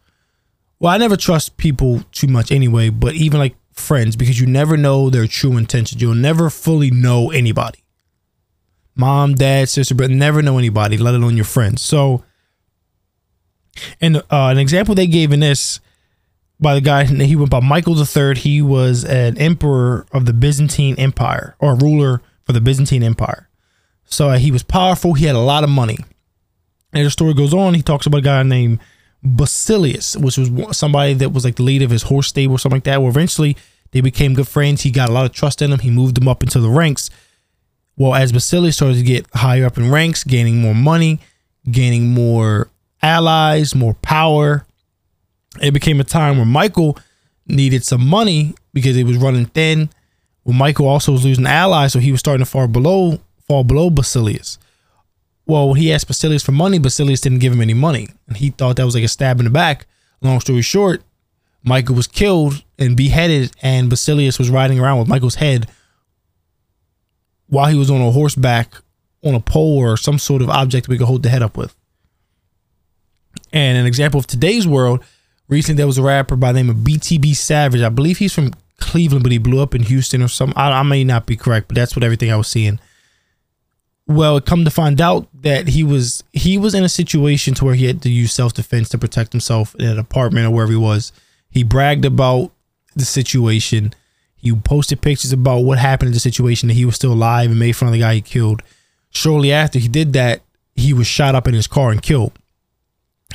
well, 0.79 0.93
I 0.93 0.97
never 0.97 1.15
trust 1.15 1.57
people 1.57 2.03
too 2.11 2.27
much 2.27 2.51
anyway, 2.51 2.89
but 2.89 3.15
even 3.15 3.39
like 3.39 3.55
friends, 3.75 4.15
because 4.15 4.39
you 4.39 4.47
never 4.47 4.77
know 4.77 5.09
their 5.09 5.27
true 5.27 5.57
intentions. 5.57 6.01
You'll 6.01 6.15
never 6.15 6.49
fully 6.49 6.91
know 6.91 7.31
anybody. 7.31 7.79
Mom, 8.95 9.35
dad, 9.35 9.67
sister, 9.69 9.93
but 9.93 10.09
never 10.09 10.41
know 10.41 10.57
anybody, 10.57 10.97
let 10.97 11.13
alone 11.13 11.35
your 11.35 11.45
friends. 11.45 11.81
So, 11.81 12.23
and 13.99 14.17
uh, 14.17 14.21
an 14.29 14.57
example 14.57 14.95
they 14.95 15.07
gave 15.07 15.33
in 15.33 15.41
this 15.41 15.81
by 16.59 16.73
the 16.73 16.81
guy, 16.81 17.03
he 17.03 17.35
went 17.35 17.51
by 17.51 17.59
Michael 17.59 17.97
III. 17.99 18.35
He 18.35 18.61
was 18.61 19.03
an 19.03 19.37
emperor 19.37 20.05
of 20.11 20.25
the 20.25 20.33
Byzantine 20.33 20.95
Empire 20.97 21.55
or 21.59 21.75
ruler 21.75 22.21
for 22.45 22.53
the 22.53 22.61
Byzantine 22.61 23.03
Empire. 23.03 23.49
So 24.05 24.29
uh, 24.29 24.37
he 24.37 24.51
was 24.51 24.63
powerful. 24.63 25.13
He 25.13 25.25
had 25.25 25.35
a 25.35 25.39
lot 25.39 25.63
of 25.63 25.69
money. 25.69 25.97
And 26.93 27.05
the 27.05 27.09
story 27.09 27.33
goes 27.33 27.53
on. 27.53 27.73
He 27.73 27.81
talks 27.81 28.05
about 28.05 28.19
a 28.19 28.21
guy 28.21 28.43
named 28.43 28.79
Basilius, 29.25 30.15
which 30.15 30.37
was 30.37 30.77
somebody 30.77 31.13
that 31.15 31.29
was 31.29 31.43
like 31.43 31.55
the 31.55 31.63
leader 31.63 31.85
of 31.85 31.91
his 31.91 32.03
horse 32.03 32.27
stable 32.27 32.55
or 32.55 32.59
something 32.59 32.77
like 32.77 32.83
that. 32.83 33.01
Well, 33.01 33.09
eventually 33.09 33.57
they 33.91 34.01
became 34.01 34.35
good 34.35 34.47
friends. 34.47 34.83
He 34.83 34.91
got 34.91 35.09
a 35.09 35.11
lot 35.11 35.25
of 35.25 35.31
trust 35.31 35.61
in 35.61 35.71
him. 35.71 35.79
He 35.79 35.89
moved 35.89 36.17
him 36.17 36.27
up 36.27 36.43
into 36.43 36.59
the 36.59 36.69
ranks. 36.69 37.09
Well, 37.97 38.13
as 38.13 38.31
Basilius 38.31 38.75
started 38.75 38.97
to 38.97 39.03
get 39.03 39.25
higher 39.33 39.65
up 39.65 39.77
in 39.77 39.89
ranks, 39.89 40.23
gaining 40.23 40.61
more 40.61 40.75
money, 40.75 41.19
gaining 41.69 42.09
more 42.09 42.69
allies, 43.01 43.73
more 43.73 43.95
power, 43.95 44.65
it 45.61 45.71
became 45.71 45.99
a 45.99 46.03
time 46.03 46.37
where 46.37 46.45
Michael 46.45 46.97
needed 47.47 47.83
some 47.83 48.05
money 48.05 48.53
because 48.73 48.95
he 48.95 49.03
was 49.03 49.17
running 49.17 49.45
thin. 49.45 49.89
Well, 50.43 50.55
Michael 50.55 50.87
also 50.87 51.13
was 51.13 51.25
losing 51.25 51.47
allies, 51.47 51.93
so 51.93 51.99
he 51.99 52.11
was 52.11 52.19
starting 52.19 52.45
to 52.45 52.51
fall 52.51 52.67
below, 52.67 53.19
fall 53.47 53.63
below 53.63 53.89
Basilius 53.89 54.59
well, 55.45 55.73
he 55.73 55.93
asked 55.93 56.07
Basilius 56.07 56.43
for 56.43 56.51
money. 56.51 56.79
Basilius 56.79 57.21
didn't 57.21 57.39
give 57.39 57.53
him 57.53 57.61
any 57.61 57.73
money. 57.73 58.09
And 58.27 58.37
he 58.37 58.49
thought 58.49 58.77
that 58.77 58.85
was 58.85 58.95
like 58.95 59.03
a 59.03 59.07
stab 59.07 59.39
in 59.39 59.45
the 59.45 59.51
back. 59.51 59.85
Long 60.21 60.39
story 60.39 60.61
short, 60.61 61.03
Michael 61.63 61.95
was 61.95 62.07
killed 62.07 62.63
and 62.79 62.97
beheaded, 62.97 63.51
and 63.61 63.89
Basilius 63.89 64.39
was 64.39 64.49
riding 64.49 64.79
around 64.79 64.99
with 64.99 65.07
Michael's 65.07 65.35
head 65.35 65.67
while 67.47 67.67
he 67.67 67.77
was 67.77 67.91
on 67.91 68.01
a 68.01 68.11
horseback 68.11 68.75
on 69.23 69.35
a 69.35 69.39
pole 69.39 69.77
or 69.77 69.97
some 69.97 70.17
sort 70.17 70.41
of 70.41 70.49
object 70.49 70.87
we 70.87 70.97
could 70.97 71.07
hold 71.07 71.23
the 71.23 71.29
head 71.29 71.43
up 71.43 71.57
with. 71.57 71.75
And 73.53 73.77
an 73.77 73.85
example 73.85 74.19
of 74.19 74.27
today's 74.27 74.67
world, 74.67 75.03
recently 75.47 75.77
there 75.77 75.87
was 75.87 75.97
a 75.97 76.03
rapper 76.03 76.35
by 76.35 76.51
the 76.51 76.63
name 76.63 76.69
of 76.69 76.77
BTB 76.77 77.35
Savage. 77.35 77.81
I 77.81 77.89
believe 77.89 78.17
he's 78.17 78.33
from 78.33 78.53
Cleveland, 78.79 79.23
but 79.23 79.31
he 79.31 79.37
blew 79.37 79.61
up 79.61 79.75
in 79.75 79.83
Houston 79.83 80.21
or 80.21 80.27
something. 80.27 80.57
I, 80.57 80.71
I 80.71 80.83
may 80.83 81.03
not 81.03 81.25
be 81.25 81.35
correct, 81.35 81.67
but 81.67 81.75
that's 81.75 81.95
what 81.95 82.03
everything 82.03 82.31
I 82.31 82.35
was 82.35 82.47
seeing 82.47 82.79
well, 84.07 84.39
come 84.39 84.65
to 84.65 84.71
find 84.71 85.01
out 85.01 85.27
that 85.41 85.69
he 85.69 85.83
was 85.83 86.23
he 86.31 86.57
was 86.57 86.75
in 86.75 86.83
a 86.83 86.89
situation 86.89 87.53
to 87.55 87.65
where 87.65 87.75
he 87.75 87.85
had 87.85 88.01
to 88.03 88.09
use 88.09 88.33
self 88.33 88.53
defense 88.53 88.89
to 88.89 88.97
protect 88.97 89.31
himself 89.31 89.75
in 89.75 89.87
an 89.87 89.99
apartment 89.99 90.45
or 90.45 90.51
wherever 90.51 90.71
he 90.71 90.77
was. 90.77 91.11
He 91.49 91.63
bragged 91.63 92.05
about 92.05 92.51
the 92.95 93.05
situation. 93.05 93.93
He 94.35 94.53
posted 94.55 95.01
pictures 95.01 95.31
about 95.31 95.59
what 95.59 95.79
happened 95.79 96.09
in 96.09 96.13
the 96.13 96.19
situation 96.19 96.67
that 96.67 96.75
he 96.75 96.85
was 96.85 96.95
still 96.95 97.13
alive 97.13 97.49
and 97.49 97.59
made 97.59 97.75
fun 97.75 97.87
of 97.87 97.93
the 97.93 97.99
guy 97.99 98.15
he 98.15 98.21
killed. 98.21 98.61
Shortly 99.09 99.51
after 99.51 99.79
he 99.79 99.87
did 99.87 100.13
that, 100.13 100.41
he 100.75 100.93
was 100.93 101.07
shot 101.07 101.33
up 101.33 101.47
in 101.47 101.55
his 101.55 101.67
car 101.67 101.89
and 101.89 102.01
killed. 102.01 102.37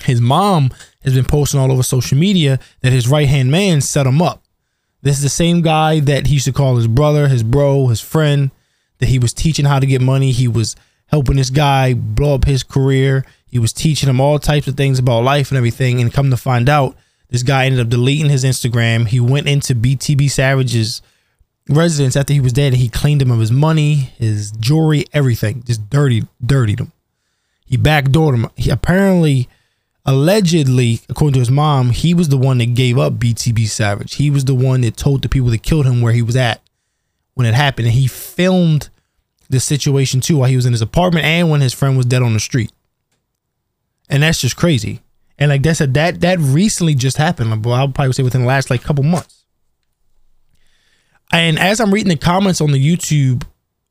His 0.03 0.21
mom 0.21 0.71
has 1.03 1.15
been 1.15 1.25
posting 1.25 1.59
all 1.59 1.73
over 1.73 1.83
social 1.83 2.17
media 2.17 2.61
that 2.83 2.93
his 2.93 3.09
right 3.09 3.29
hand 3.29 3.51
man 3.51 3.81
set 3.81 4.07
him 4.07 4.23
up. 4.23 4.45
This 5.03 5.17
is 5.17 5.23
the 5.23 5.31
same 5.31 5.63
guy 5.63 5.99
that 6.01 6.27
he 6.27 6.35
used 6.35 6.45
to 6.45 6.53
call 6.53 6.77
his 6.77 6.87
brother, 6.87 7.27
his 7.27 7.43
bro, 7.43 7.89
his 7.89 8.01
friend 8.01 8.51
that 9.01 9.09
he 9.09 9.19
was 9.19 9.33
teaching 9.33 9.65
how 9.65 9.81
to 9.81 9.87
get 9.87 10.01
money. 10.01 10.31
He 10.31 10.47
was 10.47 10.77
helping 11.07 11.37
this 11.37 11.51
guy 11.51 11.95
blow 11.95 12.35
up 12.35 12.45
his 12.45 12.63
career. 12.63 13.25
He 13.47 13.59
was 13.59 13.73
teaching 13.73 14.09
him 14.09 14.21
all 14.21 14.39
types 14.39 14.69
of 14.69 14.77
things 14.77 14.99
about 14.99 15.25
life 15.25 15.51
and 15.51 15.59
everything. 15.59 16.01
And 16.01 16.13
come 16.13 16.31
to 16.31 16.37
find 16.37 16.69
out, 16.69 16.97
this 17.29 17.43
guy 17.43 17.67
ended 17.67 17.81
up 17.81 17.89
deleting 17.89 18.31
his 18.31 18.45
Instagram. 18.45 19.09
He 19.09 19.21
went 19.21 19.49
into 19.49 19.75
BTB 19.75 20.31
Savage's 20.31 21.03
residence 21.69 22.17
after 22.17 22.33
he 22.33 22.41
was 22.41 22.53
dead 22.53 22.73
and 22.73 22.83
he 22.83 22.89
cleaned 22.89 23.23
him 23.23 23.31
of 23.31 23.41
his 23.41 23.53
money, 23.53 23.95
his 24.19 24.53
jewelry, 24.53 25.05
everything. 25.13 25.63
Just 25.65 25.89
dirty, 25.91 26.27
dirtied 26.45 26.81
him. 26.81 26.93
He 27.65 27.77
backdoored 27.77 28.35
him. 28.35 28.51
He 28.57 28.71
apparently, 28.71 29.49
allegedly, 30.05 31.01
according 31.09 31.35
to 31.35 31.39
his 31.41 31.51
mom, 31.51 31.91
he 31.91 32.15
was 32.15 32.29
the 32.29 32.37
one 32.37 32.59
that 32.59 32.75
gave 32.75 32.99
up 32.99 33.15
BTB 33.15 33.69
Savage. 33.69 34.17
He 34.17 34.31
was 34.31 34.45
the 34.45 34.55
one 34.55 34.81
that 34.81 34.97
told 34.97 35.23
the 35.23 35.29
people 35.29 35.51
that 35.51 35.63
killed 35.63 35.87
him 35.87 36.01
where 36.01 36.13
he 36.13 36.23
was 36.23 36.37
at 36.37 36.61
when 37.41 37.47
it 37.47 37.55
happened. 37.55 37.87
And 37.87 37.95
he 37.95 38.07
filmed 38.07 38.91
the 39.49 39.61
situation 39.61 40.21
too 40.21 40.37
while 40.37 40.51
he 40.51 40.57
was 40.57 40.67
in 40.67 40.73
his 40.73 40.83
apartment 40.83 41.25
and 41.25 41.49
when 41.49 41.63
his 41.63 41.73
friend 41.73 41.97
was 41.97 42.05
dead 42.05 42.23
on 42.23 42.35
the 42.35 42.41
street. 42.41 42.71
And 44.11 44.23
that's 44.23 44.43
just 44.43 44.57
crazy. 44.57 45.01
And 45.39 45.49
like 45.49 45.63
that's 45.63 45.79
said, 45.79 45.95
that 45.95 46.21
that 46.21 46.39
recently 46.39 46.95
just 46.95 47.17
happened. 47.17 47.51
Like, 47.51 47.65
well, 47.65 47.75
I'll 47.75 47.89
probably 47.89 48.13
say 48.13 48.23
within 48.23 48.43
the 48.43 48.47
last 48.47 48.69
like 48.69 48.83
couple 48.83 49.05
months. 49.05 49.47
And 51.33 51.59
as 51.59 51.81
I'm 51.81 51.95
reading 51.95 52.11
the 52.11 52.17
comments 52.17 52.61
on 52.61 52.73
the 52.73 52.97
YouTube 52.97 53.45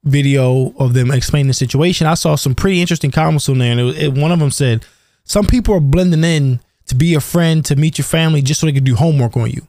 video 0.03 0.73
of 0.77 0.93
them 0.93 1.09
explaining 1.09 1.47
the 1.47 1.53
situation, 1.55 2.05
I 2.05 2.13
saw 2.13 2.35
some 2.35 2.53
pretty 2.53 2.81
interesting 2.81 3.09
comments 3.09 3.49
on 3.49 3.57
there. 3.57 3.71
And 3.71 3.79
it, 3.79 3.97
it, 3.97 4.13
one 4.13 4.31
of 4.31 4.37
them 4.37 4.51
said, 4.51 4.85
"Some 5.23 5.47
people 5.47 5.73
are 5.73 5.79
blending 5.79 6.23
in 6.23 6.59
to 6.85 6.95
be 6.95 7.15
a 7.15 7.19
friend, 7.19 7.65
to 7.65 7.75
meet 7.75 7.97
your 7.97 8.05
family, 8.05 8.43
just 8.43 8.59
so 8.59 8.67
they 8.67 8.73
can 8.73 8.83
do 8.83 8.95
homework 8.95 9.35
on 9.35 9.49
you. 9.49 9.67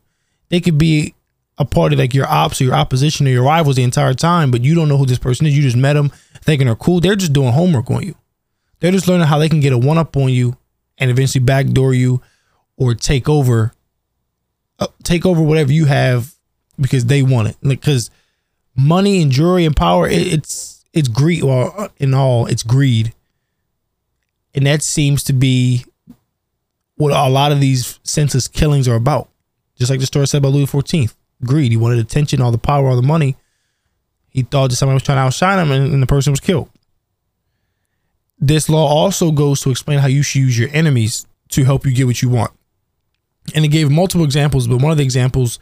They 0.50 0.60
could 0.60 0.76
be 0.76 1.14
a 1.60 1.64
party 1.66 1.94
like 1.94 2.14
your 2.14 2.26
ops 2.26 2.60
or 2.60 2.64
your 2.64 2.74
opposition 2.74 3.26
or 3.26 3.30
your 3.30 3.44
rivals 3.44 3.76
the 3.76 3.82
entire 3.82 4.14
time, 4.14 4.50
but 4.50 4.62
you 4.62 4.74
don't 4.74 4.88
know 4.88 4.96
who 4.96 5.04
this 5.04 5.18
person 5.18 5.46
is. 5.46 5.54
You 5.54 5.62
just 5.62 5.76
met 5.76 5.92
them 5.92 6.10
thinking 6.42 6.66
they're 6.66 6.74
cool. 6.74 7.00
They're 7.00 7.14
just 7.14 7.34
doing 7.34 7.52
homework 7.52 7.90
on 7.90 8.02
you. 8.02 8.14
They're 8.80 8.90
just 8.90 9.06
learning 9.06 9.26
how 9.26 9.38
they 9.38 9.50
can 9.50 9.60
get 9.60 9.74
a 9.74 9.78
one 9.78 9.98
up 9.98 10.16
on 10.16 10.30
you 10.30 10.56
and 10.96 11.10
eventually 11.10 11.44
backdoor 11.44 11.92
you 11.92 12.22
or 12.78 12.94
take 12.94 13.28
over 13.28 13.74
uh, 14.78 14.86
take 15.02 15.26
over 15.26 15.42
whatever 15.42 15.70
you 15.70 15.84
have 15.84 16.34
because 16.80 17.04
they 17.04 17.22
want 17.22 17.48
it. 17.48 17.56
Because 17.62 18.10
money 18.74 19.20
and 19.20 19.30
jewelry 19.30 19.66
and 19.66 19.76
power, 19.76 20.08
it, 20.08 20.32
it's 20.32 20.82
it's 20.94 21.08
greed. 21.08 21.44
Well, 21.44 21.74
uh, 21.76 21.88
in 21.98 22.14
all, 22.14 22.46
it's 22.46 22.62
greed, 22.62 23.12
and 24.54 24.66
that 24.66 24.82
seems 24.82 25.22
to 25.24 25.34
be 25.34 25.84
what 26.96 27.12
a 27.12 27.28
lot 27.28 27.52
of 27.52 27.60
these 27.60 28.00
senseless 28.02 28.48
killings 28.48 28.88
are 28.88 28.94
about. 28.94 29.28
Just 29.76 29.90
like 29.90 30.00
the 30.00 30.06
story 30.06 30.26
said 30.26 30.38
about 30.38 30.52
Louis 30.52 30.66
XIV, 30.66 31.14
greed. 31.44 31.72
He 31.72 31.76
wanted 31.76 31.98
attention, 31.98 32.40
all 32.40 32.52
the 32.52 32.58
power, 32.58 32.88
all 32.88 32.96
the 32.96 33.02
money. 33.02 33.36
He 34.28 34.42
thought 34.42 34.70
that 34.70 34.76
somebody 34.76 34.94
was 34.94 35.02
trying 35.02 35.16
to 35.16 35.22
outshine 35.22 35.58
him, 35.58 35.72
and, 35.72 35.92
and 35.92 36.02
the 36.02 36.06
person 36.06 36.32
was 36.32 36.40
killed. 36.40 36.70
This 38.38 38.68
law 38.68 38.86
also 38.86 39.32
goes 39.32 39.60
to 39.62 39.70
explain 39.70 39.98
how 39.98 40.06
you 40.06 40.22
should 40.22 40.40
use 40.40 40.58
your 40.58 40.70
enemies 40.72 41.26
to 41.50 41.64
help 41.64 41.84
you 41.84 41.92
get 41.92 42.06
what 42.06 42.22
you 42.22 42.28
want. 42.28 42.52
And 43.54 43.64
it 43.64 43.68
gave 43.68 43.90
multiple 43.90 44.24
examples, 44.24 44.66
but 44.66 44.80
one 44.80 44.92
of 44.92 44.98
the 44.98 45.04
examples 45.04 45.58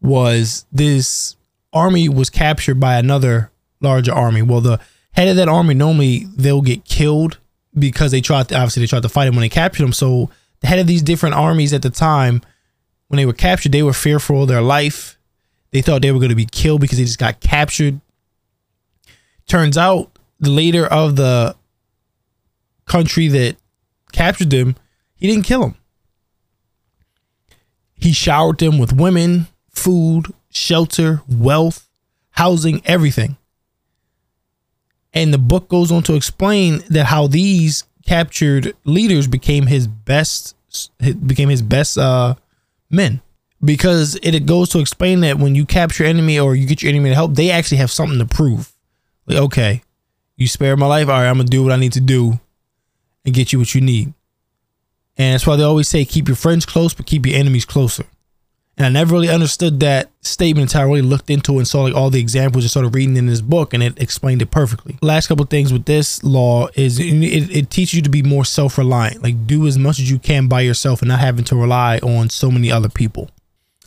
was 0.00 0.66
this 0.70 1.36
army 1.72 2.08
was 2.08 2.30
captured 2.30 2.78
by 2.78 2.96
another 2.96 3.50
larger 3.80 4.12
army. 4.12 4.42
Well, 4.42 4.60
the 4.60 4.80
head 5.12 5.28
of 5.28 5.36
that 5.36 5.48
army 5.48 5.74
normally 5.74 6.26
they'll 6.36 6.62
get 6.62 6.84
killed 6.84 7.38
because 7.78 8.10
they 8.10 8.20
tried 8.20 8.48
to 8.48 8.56
obviously 8.56 8.82
they 8.82 8.86
tried 8.86 9.02
to 9.02 9.08
fight 9.08 9.28
him 9.28 9.34
when 9.34 9.42
they 9.42 9.48
captured 9.48 9.84
him. 9.84 9.92
So 9.92 10.30
the 10.60 10.66
head 10.66 10.78
of 10.78 10.86
these 10.86 11.02
different 11.02 11.34
armies 11.34 11.72
at 11.72 11.82
the 11.82 11.90
time, 11.90 12.42
when 13.08 13.16
they 13.16 13.26
were 13.26 13.32
captured, 13.32 13.72
they 13.72 13.82
were 13.82 13.92
fearful 13.92 14.42
of 14.42 14.48
their 14.48 14.62
life. 14.62 15.18
They 15.72 15.82
thought 15.82 16.02
they 16.02 16.12
were 16.12 16.18
going 16.18 16.30
to 16.30 16.36
be 16.36 16.46
killed 16.46 16.80
because 16.80 16.98
they 16.98 17.04
just 17.04 17.18
got 17.18 17.40
captured. 17.40 18.00
Turns 19.46 19.78
out 19.78 20.10
the 20.38 20.50
leader 20.50 20.86
of 20.86 21.16
the 21.16 21.56
country 22.86 23.28
that 23.28 23.56
captured 24.12 24.50
them, 24.50 24.76
he 25.14 25.26
didn't 25.26 25.44
kill 25.44 25.60
them. 25.60 25.76
He 27.94 28.12
showered 28.12 28.58
them 28.58 28.78
with 28.78 28.92
women, 28.92 29.46
food, 29.70 30.32
shelter, 30.50 31.22
wealth, 31.28 31.88
housing, 32.30 32.82
everything. 32.84 33.36
And 35.12 35.34
the 35.34 35.38
book 35.38 35.68
goes 35.68 35.92
on 35.92 36.02
to 36.04 36.14
explain 36.14 36.82
that 36.88 37.06
how 37.06 37.26
these 37.26 37.84
captured 38.06 38.74
leaders 38.84 39.26
became 39.26 39.66
his 39.66 39.86
best 39.86 40.56
became 41.26 41.48
his 41.48 41.62
best 41.62 41.98
uh, 41.98 42.36
men 42.88 43.20
because 43.62 44.18
it 44.22 44.46
goes 44.46 44.68
to 44.70 44.78
explain 44.78 45.20
that 45.20 45.38
when 45.38 45.54
you 45.54 45.66
capture 45.66 46.04
enemy 46.04 46.38
or 46.38 46.54
you 46.54 46.66
get 46.66 46.82
your 46.82 46.90
enemy 46.90 47.10
to 47.10 47.14
help, 47.14 47.34
they 47.34 47.50
actually 47.50 47.78
have 47.78 47.90
something 47.90 48.18
to 48.18 48.24
prove. 48.24 48.72
Like, 49.26 49.38
okay, 49.38 49.82
you 50.36 50.46
spare 50.48 50.76
my 50.76 50.86
life. 50.86 51.08
All 51.08 51.20
right, 51.20 51.28
I'm 51.28 51.36
gonna 51.36 51.48
do 51.48 51.62
what 51.62 51.72
I 51.72 51.76
need 51.76 51.92
to 51.92 52.00
do 52.00 52.40
and 53.24 53.34
get 53.34 53.52
you 53.52 53.58
what 53.58 53.74
you 53.74 53.80
need. 53.80 54.14
And 55.18 55.34
that's 55.34 55.46
why 55.46 55.56
they 55.56 55.62
always 55.62 55.88
say 55.88 56.04
keep 56.04 56.28
your 56.28 56.36
friends 56.36 56.64
close, 56.64 56.94
but 56.94 57.06
keep 57.06 57.26
your 57.26 57.38
enemies 57.38 57.66
closer. 57.66 58.06
And 58.78 58.86
I 58.86 58.88
never 58.88 59.12
really 59.12 59.28
understood 59.28 59.80
that 59.80 60.08
statement 60.22 60.70
until 60.70 60.80
I 60.80 60.84
really 60.84 61.02
looked 61.02 61.28
into 61.28 61.52
it 61.54 61.58
and 61.58 61.68
saw 61.68 61.82
like 61.82 61.94
all 61.94 62.08
the 62.08 62.20
examples 62.20 62.64
and 62.64 62.70
started 62.70 62.94
reading 62.94 63.18
in 63.18 63.26
this 63.26 63.42
book, 63.42 63.74
and 63.74 63.82
it 63.82 64.00
explained 64.00 64.40
it 64.40 64.50
perfectly. 64.50 64.96
Last 65.02 65.26
couple 65.26 65.44
things 65.44 65.70
with 65.70 65.84
this 65.84 66.24
law 66.24 66.68
is 66.74 66.98
it, 66.98 67.04
it 67.04 67.68
teaches 67.68 67.92
you 67.92 68.02
to 68.02 68.08
be 68.08 68.22
more 68.22 68.46
self 68.46 68.78
reliant. 68.78 69.22
Like 69.22 69.46
do 69.46 69.66
as 69.66 69.76
much 69.76 69.98
as 69.98 70.10
you 70.10 70.18
can 70.18 70.48
by 70.48 70.62
yourself 70.62 71.02
and 71.02 71.10
not 71.10 71.20
having 71.20 71.44
to 71.44 71.56
rely 71.56 71.98
on 71.98 72.30
so 72.30 72.50
many 72.50 72.72
other 72.72 72.88
people. 72.88 73.28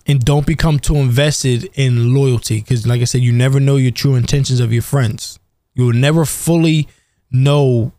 And 0.05 0.23
don't 0.23 0.45
become 0.45 0.79
too 0.79 0.97
invested 0.97 1.69
in 1.75 2.13
loyalty 2.13 2.59
because, 2.59 2.85
like 2.85 3.01
I 3.01 3.05
said, 3.05 3.21
you 3.21 3.31
never 3.31 3.59
know 3.59 3.77
your 3.77 3.91
true 3.91 4.15
intentions 4.15 4.59
of 4.59 4.73
your 4.73 4.81
friends. 4.81 5.39
You 5.75 5.85
will 5.85 5.93
never 5.93 6.25
fully 6.25 6.87
know 7.31 7.93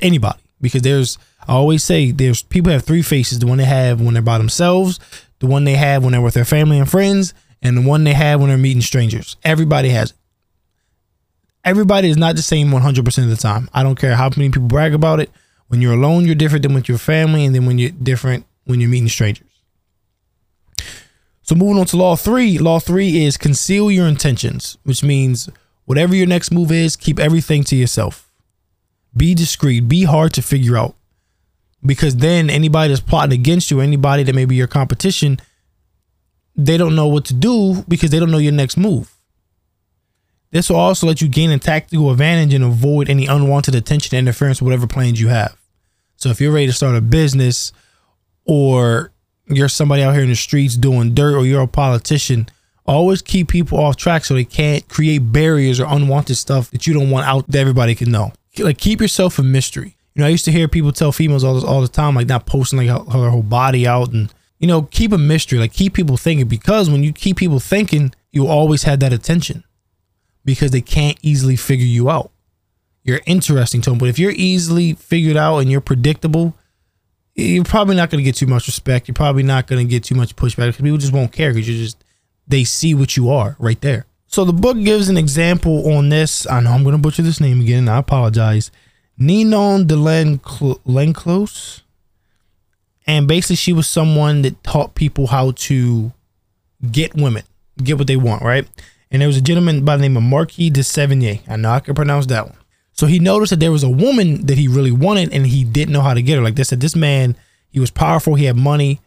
anybody 0.00 0.40
because 0.60 0.82
there's 0.82 1.18
I 1.46 1.54
always 1.54 1.82
say 1.82 2.12
there's 2.12 2.42
people 2.42 2.72
have 2.72 2.84
three 2.84 3.02
faces: 3.02 3.38
the 3.38 3.46
one 3.46 3.58
they 3.58 3.64
have 3.64 4.00
when 4.00 4.14
they're 4.14 4.22
by 4.22 4.38
themselves, 4.38 4.98
the 5.40 5.46
one 5.46 5.64
they 5.64 5.74
have 5.74 6.02
when 6.02 6.12
they're 6.12 6.20
with 6.20 6.34
their 6.34 6.44
family 6.44 6.78
and 6.78 6.90
friends, 6.90 7.34
and 7.60 7.76
the 7.76 7.82
one 7.82 8.04
they 8.04 8.12
have 8.12 8.40
when 8.40 8.48
they're 8.48 8.58
meeting 8.58 8.82
strangers. 8.82 9.36
Everybody 9.44 9.90
has 9.90 10.10
it. 10.10 10.16
Everybody 11.64 12.08
is 12.08 12.16
not 12.16 12.34
the 12.34 12.42
same 12.42 12.70
100% 12.70 13.22
of 13.22 13.30
the 13.30 13.36
time. 13.36 13.70
I 13.72 13.84
don't 13.84 13.98
care 13.98 14.16
how 14.16 14.30
many 14.36 14.48
people 14.50 14.66
brag 14.66 14.94
about 14.94 15.20
it. 15.20 15.30
When 15.68 15.80
you're 15.80 15.94
alone, 15.94 16.26
you're 16.26 16.34
different 16.34 16.64
than 16.64 16.74
with 16.74 16.88
your 16.88 16.98
family, 16.98 17.44
and 17.44 17.54
then 17.54 17.66
when 17.66 17.78
you're 17.78 17.90
different 17.90 18.46
when 18.64 18.80
you're 18.80 18.90
meeting 18.90 19.08
strangers. 19.08 19.51
So 21.42 21.54
moving 21.54 21.78
on 21.78 21.86
to 21.86 21.96
law 21.96 22.16
three. 22.16 22.58
Law 22.58 22.78
three 22.78 23.24
is 23.24 23.36
conceal 23.36 23.90
your 23.90 24.06
intentions, 24.06 24.78
which 24.84 25.02
means 25.02 25.48
whatever 25.84 26.14
your 26.14 26.26
next 26.26 26.50
move 26.50 26.70
is, 26.70 26.96
keep 26.96 27.18
everything 27.18 27.64
to 27.64 27.76
yourself. 27.76 28.30
Be 29.16 29.34
discreet. 29.34 29.88
Be 29.88 30.04
hard 30.04 30.32
to 30.34 30.42
figure 30.42 30.76
out 30.76 30.94
because 31.84 32.16
then 32.16 32.48
anybody 32.48 32.88
that's 32.88 33.00
plotting 33.00 33.38
against 33.38 33.70
you, 33.70 33.80
anybody 33.80 34.22
that 34.22 34.34
may 34.34 34.44
be 34.44 34.54
your 34.54 34.68
competition, 34.68 35.40
they 36.54 36.76
don't 36.76 36.94
know 36.94 37.08
what 37.08 37.24
to 37.26 37.34
do 37.34 37.84
because 37.88 38.10
they 38.10 38.20
don't 38.20 38.30
know 38.30 38.38
your 38.38 38.52
next 38.52 38.76
move. 38.76 39.12
This 40.50 40.68
will 40.68 40.76
also 40.76 41.06
let 41.06 41.22
you 41.22 41.28
gain 41.28 41.50
a 41.50 41.58
tactical 41.58 42.10
advantage 42.10 42.52
and 42.52 42.62
avoid 42.62 43.08
any 43.08 43.26
unwanted 43.26 43.74
attention 43.74 44.14
and 44.14 44.28
interference 44.28 44.60
with 44.60 44.66
whatever 44.66 44.86
plans 44.86 45.20
you 45.20 45.28
have. 45.28 45.56
So 46.16 46.28
if 46.28 46.40
you're 46.40 46.52
ready 46.52 46.66
to 46.66 46.72
start 46.72 46.94
a 46.94 47.00
business 47.00 47.72
or 48.44 49.12
you're 49.46 49.68
somebody 49.68 50.02
out 50.02 50.14
here 50.14 50.22
in 50.22 50.30
the 50.30 50.36
streets 50.36 50.76
doing 50.76 51.14
dirt 51.14 51.36
or 51.36 51.44
you're 51.44 51.62
a 51.62 51.68
politician, 51.68 52.48
always 52.86 53.22
keep 53.22 53.48
people 53.48 53.78
off 53.78 53.96
track 53.96 54.24
so 54.24 54.34
they 54.34 54.44
can't 54.44 54.88
create 54.88 55.18
barriers 55.18 55.80
or 55.80 55.86
unwanted 55.88 56.36
stuff 56.36 56.70
that 56.70 56.86
you 56.86 56.94
don't 56.94 57.10
want 57.10 57.26
out 57.26 57.46
that 57.48 57.58
everybody 57.58 57.94
can 57.94 58.10
know. 58.10 58.32
Like 58.58 58.78
keep 58.78 59.00
yourself 59.00 59.38
a 59.38 59.42
mystery. 59.42 59.96
You 60.14 60.20
know, 60.20 60.26
I 60.26 60.30
used 60.30 60.44
to 60.44 60.52
hear 60.52 60.68
people 60.68 60.92
tell 60.92 61.12
females 61.12 61.42
all 61.42 61.54
this, 61.54 61.64
all 61.64 61.80
the 61.80 61.88
time, 61.88 62.14
like 62.14 62.28
not 62.28 62.46
posting 62.46 62.78
like 62.78 62.88
her, 62.88 63.18
her 63.18 63.30
whole 63.30 63.42
body 63.42 63.86
out 63.86 64.12
and 64.12 64.32
you 64.62 64.68
know, 64.68 64.82
keep 64.82 65.10
a 65.10 65.18
mystery, 65.18 65.58
like 65.58 65.72
keep 65.72 65.92
people 65.92 66.16
thinking 66.16 66.46
because 66.46 66.88
when 66.88 67.02
you 67.02 67.12
keep 67.12 67.36
people 67.36 67.58
thinking, 67.58 68.14
you 68.30 68.46
always 68.46 68.84
have 68.84 69.00
that 69.00 69.12
attention 69.12 69.64
because 70.44 70.70
they 70.70 70.80
can't 70.80 71.18
easily 71.20 71.56
figure 71.56 71.84
you 71.84 72.08
out. 72.08 72.30
You're 73.02 73.20
interesting 73.26 73.80
to 73.82 73.90
them, 73.90 73.98
but 73.98 74.08
if 74.08 74.20
you're 74.20 74.30
easily 74.30 74.94
figured 74.94 75.36
out 75.36 75.58
and 75.58 75.70
you're 75.70 75.80
predictable, 75.80 76.54
you're 77.34 77.64
probably 77.64 77.96
not 77.96 78.10
going 78.10 78.22
to 78.22 78.24
get 78.24 78.36
too 78.36 78.46
much 78.46 78.66
respect. 78.66 79.08
You're 79.08 79.14
probably 79.14 79.42
not 79.42 79.66
going 79.66 79.86
to 79.86 79.90
get 79.90 80.04
too 80.04 80.14
much 80.14 80.36
pushback 80.36 80.68
because 80.68 80.82
people 80.82 80.98
just 80.98 81.12
won't 81.12 81.32
care 81.32 81.52
because 81.52 81.68
you're 81.68 81.84
just 81.84 82.04
they 82.46 82.64
see 82.64 82.94
what 82.94 83.16
you 83.16 83.30
are 83.30 83.56
right 83.58 83.80
there. 83.80 84.06
So 84.26 84.44
the 84.44 84.52
book 84.52 84.78
gives 84.78 85.08
an 85.08 85.16
example 85.16 85.92
on 85.92 86.08
this. 86.08 86.46
I 86.46 86.60
know 86.60 86.70
I'm 86.70 86.82
going 86.82 86.96
to 86.96 87.00
butcher 87.00 87.22
this 87.22 87.40
name 87.40 87.60
again. 87.60 87.88
I 87.88 87.98
apologize. 87.98 88.70
Ninon 89.18 89.86
de 89.86 89.94
Lenclos. 89.94 91.82
And 93.06 93.28
basically, 93.28 93.56
she 93.56 93.72
was 93.72 93.88
someone 93.88 94.42
that 94.42 94.62
taught 94.62 94.94
people 94.94 95.26
how 95.26 95.50
to 95.52 96.12
get 96.90 97.14
women, 97.14 97.42
get 97.82 97.98
what 97.98 98.06
they 98.06 98.16
want, 98.16 98.42
right? 98.42 98.66
And 99.10 99.20
there 99.20 99.28
was 99.28 99.36
a 99.36 99.42
gentleman 99.42 99.84
by 99.84 99.96
the 99.96 100.02
name 100.02 100.16
of 100.16 100.22
Marquis 100.22 100.70
de 100.70 100.80
Sévigné. 100.80 101.42
I 101.48 101.56
know 101.56 101.70
I 101.70 101.80
can 101.80 101.94
pronounce 101.94 102.26
that 102.26 102.46
one. 102.46 102.56
So 102.92 103.06
he 103.06 103.18
noticed 103.18 103.50
that 103.50 103.60
there 103.60 103.72
was 103.72 103.82
a 103.82 103.90
woman 103.90 104.46
that 104.46 104.58
he 104.58 104.68
really 104.68 104.92
wanted 104.92 105.32
and 105.32 105.46
he 105.46 105.64
didn't 105.64 105.92
know 105.92 106.02
how 106.02 106.14
to 106.14 106.22
get 106.22 106.36
her. 106.36 106.42
Like 106.42 106.56
they 106.56 106.64
said, 106.64 106.80
this 106.80 106.94
man, 106.94 107.36
he 107.70 107.80
was 107.80 107.90
powerful, 107.90 108.34
he 108.34 108.44
had 108.44 108.56
money, 108.56 109.00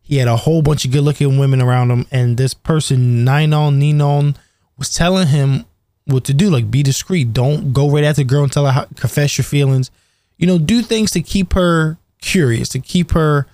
he 0.00 0.18
had 0.18 0.28
a 0.28 0.36
whole 0.36 0.62
bunch 0.62 0.84
of 0.84 0.92
good 0.92 1.02
looking 1.02 1.38
women 1.38 1.60
around 1.60 1.90
him. 1.90 2.06
And 2.10 2.36
this 2.36 2.54
person, 2.54 3.24
Ninon, 3.24 3.78
Ninon, 3.78 4.36
was 4.78 4.94
telling 4.94 5.26
him 5.26 5.64
what 6.04 6.24
to 6.24 6.34
do. 6.34 6.48
Like 6.48 6.70
be 6.70 6.82
discreet. 6.82 7.32
Don't 7.32 7.72
go 7.72 7.90
right 7.90 8.04
at 8.04 8.16
the 8.16 8.24
girl 8.24 8.44
and 8.44 8.52
tell 8.52 8.66
her 8.66 8.72
how, 8.72 8.84
confess 8.96 9.36
your 9.36 9.44
feelings. 9.44 9.90
You 10.38 10.46
know, 10.46 10.58
do 10.58 10.82
things 10.82 11.10
to 11.12 11.22
keep 11.22 11.54
her 11.54 11.98
curious, 12.20 12.68
to 12.70 12.78
keep 12.78 13.12
her 13.12 13.46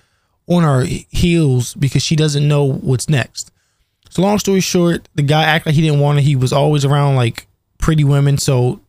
on 0.47 0.63
her 0.63 0.85
heels 1.09 1.73
because 1.73 2.03
she 2.03 2.15
doesn't 2.15 2.47
know 2.47 2.65
what's 2.65 3.09
next. 3.09 3.51
So 4.09 4.21
long 4.21 4.37
story 4.37 4.59
short, 4.59 5.09
the 5.15 5.23
guy 5.23 5.43
acted 5.43 5.69
like 5.69 5.75
he 5.75 5.81
didn't 5.81 5.99
want 5.99 6.19
it. 6.19 6.23
He 6.23 6.35
was 6.35 6.53
always 6.53 6.85
around 6.85 7.15
like 7.15 7.47
pretty 7.79 8.03
women. 8.03 8.37
So 8.37 8.79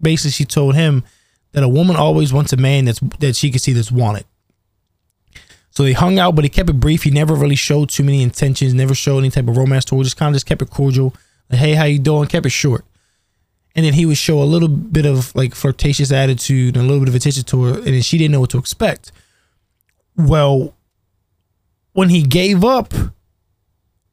basically 0.00 0.32
she 0.32 0.44
told 0.44 0.74
him 0.74 1.04
that 1.52 1.62
a 1.62 1.68
woman 1.68 1.96
always 1.96 2.32
wants 2.32 2.52
a 2.52 2.56
man 2.56 2.84
that's 2.84 3.00
that 3.18 3.36
she 3.36 3.50
can 3.50 3.58
see 3.58 3.72
that's 3.72 3.92
wanted. 3.92 4.24
So 5.70 5.84
they 5.84 5.92
hung 5.92 6.18
out, 6.18 6.34
but 6.34 6.44
he 6.44 6.48
kept 6.50 6.68
it 6.68 6.80
brief. 6.80 7.04
He 7.04 7.10
never 7.10 7.34
really 7.34 7.54
showed 7.54 7.90
too 7.90 8.02
many 8.02 8.22
intentions, 8.22 8.74
never 8.74 8.94
showed 8.94 9.18
any 9.18 9.30
type 9.30 9.48
of 9.48 9.56
romance 9.56 9.84
to 9.86 9.96
her, 9.96 10.02
just 10.02 10.16
kind 10.16 10.30
of 10.30 10.34
just 10.34 10.46
kept 10.46 10.62
it 10.62 10.70
cordial. 10.70 11.14
Like, 11.48 11.60
hey, 11.60 11.74
how 11.74 11.84
you 11.84 11.98
doing? 11.98 12.26
Kept 12.28 12.46
it 12.46 12.50
short 12.50 12.84
and 13.74 13.84
then 13.84 13.92
he 13.92 14.06
would 14.06 14.16
show 14.16 14.42
a 14.42 14.44
little 14.44 14.68
bit 14.68 15.06
of 15.06 15.34
like 15.34 15.54
flirtatious 15.54 16.10
attitude 16.10 16.76
and 16.76 16.84
a 16.84 16.88
little 16.88 17.00
bit 17.00 17.08
of 17.08 17.14
attention 17.14 17.44
to 17.44 17.64
her, 17.64 17.78
and 17.80 18.04
she 18.04 18.18
didn't 18.18 18.32
know 18.32 18.40
what 18.40 18.50
to 18.50 18.58
expect. 18.58 19.12
Well, 20.16 20.74
when 21.92 22.08
he 22.08 22.22
gave 22.22 22.64
up 22.64 22.92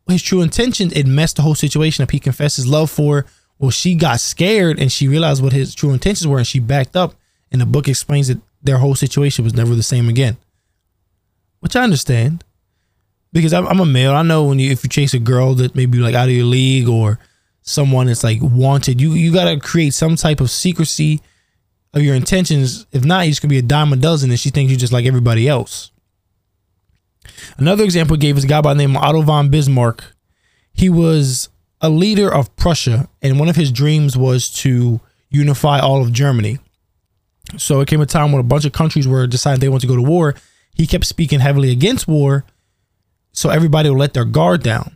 his 0.07 0.21
true 0.21 0.41
intentions, 0.41 0.93
it 0.93 1.07
messed 1.07 1.37
the 1.37 1.41
whole 1.41 1.55
situation 1.55 2.03
up. 2.03 2.11
He 2.11 2.19
confessed 2.19 2.57
his 2.57 2.67
love 2.67 2.89
for 2.89 3.21
her. 3.21 3.25
Well, 3.59 3.71
she 3.71 3.95
got 3.95 4.19
scared 4.19 4.79
and 4.79 4.91
she 4.91 5.07
realized 5.07 5.41
what 5.41 5.53
his 5.53 5.73
true 5.73 5.91
intentions 5.91 6.27
were, 6.27 6.37
and 6.37 6.47
she 6.47 6.59
backed 6.59 6.95
up. 6.95 7.15
And 7.51 7.61
the 7.61 7.65
book 7.65 7.87
explains 7.87 8.27
that 8.27 8.39
their 8.61 8.77
whole 8.77 8.95
situation 8.95 9.43
was 9.43 9.53
never 9.53 9.73
the 9.73 9.83
same 9.83 10.09
again, 10.09 10.37
which 11.59 11.75
I 11.75 11.83
understand 11.83 12.43
because 13.31 13.53
I'm, 13.53 13.65
I'm 13.67 13.79
a 13.79 13.85
male. 13.85 14.13
I 14.13 14.21
know 14.21 14.43
when 14.43 14.59
you 14.59 14.71
if 14.71 14.83
you 14.83 14.89
chase 14.89 15.13
a 15.13 15.19
girl 15.19 15.53
that 15.55 15.75
maybe 15.75 15.97
like 15.99 16.15
out 16.15 16.27
of 16.27 16.35
your 16.35 16.45
league 16.45 16.87
or 16.87 17.19
someone 17.61 18.07
that's 18.07 18.23
like 18.23 18.39
wanted. 18.41 18.99
You 18.99 19.13
you 19.13 19.31
gotta 19.33 19.59
create 19.59 19.93
some 19.93 20.15
type 20.15 20.41
of 20.41 20.49
secrecy 20.49 21.21
of 21.93 22.01
your 22.01 22.15
intentions. 22.15 22.85
If 22.91 23.03
not, 23.05 23.25
you're 23.25 23.31
just 23.31 23.41
gonna 23.41 23.49
be 23.49 23.57
a 23.57 23.63
dime 23.63 23.93
a 23.93 23.95
dozen 23.95 24.29
and 24.29 24.39
she 24.39 24.49
thinks 24.49 24.71
you're 24.71 24.79
just 24.79 24.93
like 24.93 25.05
everybody 25.05 25.47
else. 25.47 25.91
Another 27.57 27.83
example 27.83 28.17
gave 28.17 28.37
is 28.37 28.43
a 28.43 28.47
guy 28.47 28.61
by 28.61 28.73
the 28.73 28.77
name 28.77 28.95
of 28.95 29.03
Otto 29.03 29.21
von 29.21 29.49
Bismarck. 29.49 30.03
He 30.73 30.89
was 30.89 31.49
a 31.81 31.89
leader 31.89 32.33
of 32.33 32.55
Prussia, 32.55 33.07
and 33.21 33.39
one 33.39 33.49
of 33.49 33.55
his 33.55 33.71
dreams 33.71 34.17
was 34.17 34.49
to 34.61 34.99
unify 35.29 35.79
all 35.79 36.01
of 36.01 36.11
Germany. 36.11 36.59
So 37.57 37.79
it 37.79 37.87
came 37.87 38.01
a 38.01 38.05
time 38.05 38.31
when 38.31 38.41
a 38.41 38.43
bunch 38.43 38.65
of 38.65 38.73
countries 38.73 39.07
were 39.07 39.27
deciding 39.27 39.59
they 39.59 39.69
want 39.69 39.81
to 39.81 39.87
go 39.87 39.95
to 39.95 40.01
war. 40.01 40.35
He 40.73 40.87
kept 40.87 41.05
speaking 41.05 41.39
heavily 41.39 41.71
against 41.71 42.07
war, 42.07 42.45
so 43.31 43.49
everybody 43.49 43.89
would 43.89 43.99
let 43.99 44.13
their 44.13 44.25
guard 44.25 44.63
down. 44.63 44.95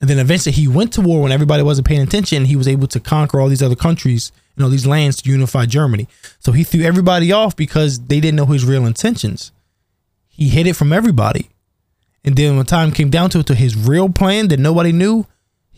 And 0.00 0.08
then 0.08 0.18
eventually 0.18 0.52
he 0.52 0.66
went 0.66 0.92
to 0.94 1.02
war 1.02 1.22
when 1.22 1.32
everybody 1.32 1.62
wasn't 1.62 1.86
paying 1.86 2.00
attention. 2.00 2.46
He 2.46 2.56
was 2.56 2.66
able 2.66 2.86
to 2.88 3.00
conquer 3.00 3.38
all 3.38 3.48
these 3.48 3.62
other 3.62 3.76
countries 3.76 4.32
and 4.56 4.64
all 4.64 4.70
these 4.70 4.86
lands 4.86 5.20
to 5.20 5.30
unify 5.30 5.66
Germany. 5.66 6.08
So 6.38 6.52
he 6.52 6.64
threw 6.64 6.82
everybody 6.82 7.32
off 7.32 7.54
because 7.54 8.00
they 8.06 8.18
didn't 8.18 8.36
know 8.36 8.46
his 8.46 8.64
real 8.64 8.86
intentions. 8.86 9.52
He 10.26 10.48
hid 10.48 10.66
it 10.66 10.76
from 10.76 10.92
everybody. 10.92 11.50
And 12.24 12.34
then 12.36 12.56
when 12.56 12.64
time 12.64 12.92
came 12.92 13.10
down 13.10 13.30
to 13.30 13.40
it, 13.40 13.46
to 13.46 13.54
his 13.54 13.76
real 13.76 14.08
plan 14.08 14.48
that 14.48 14.58
nobody 14.58 14.92
knew, 14.92 15.26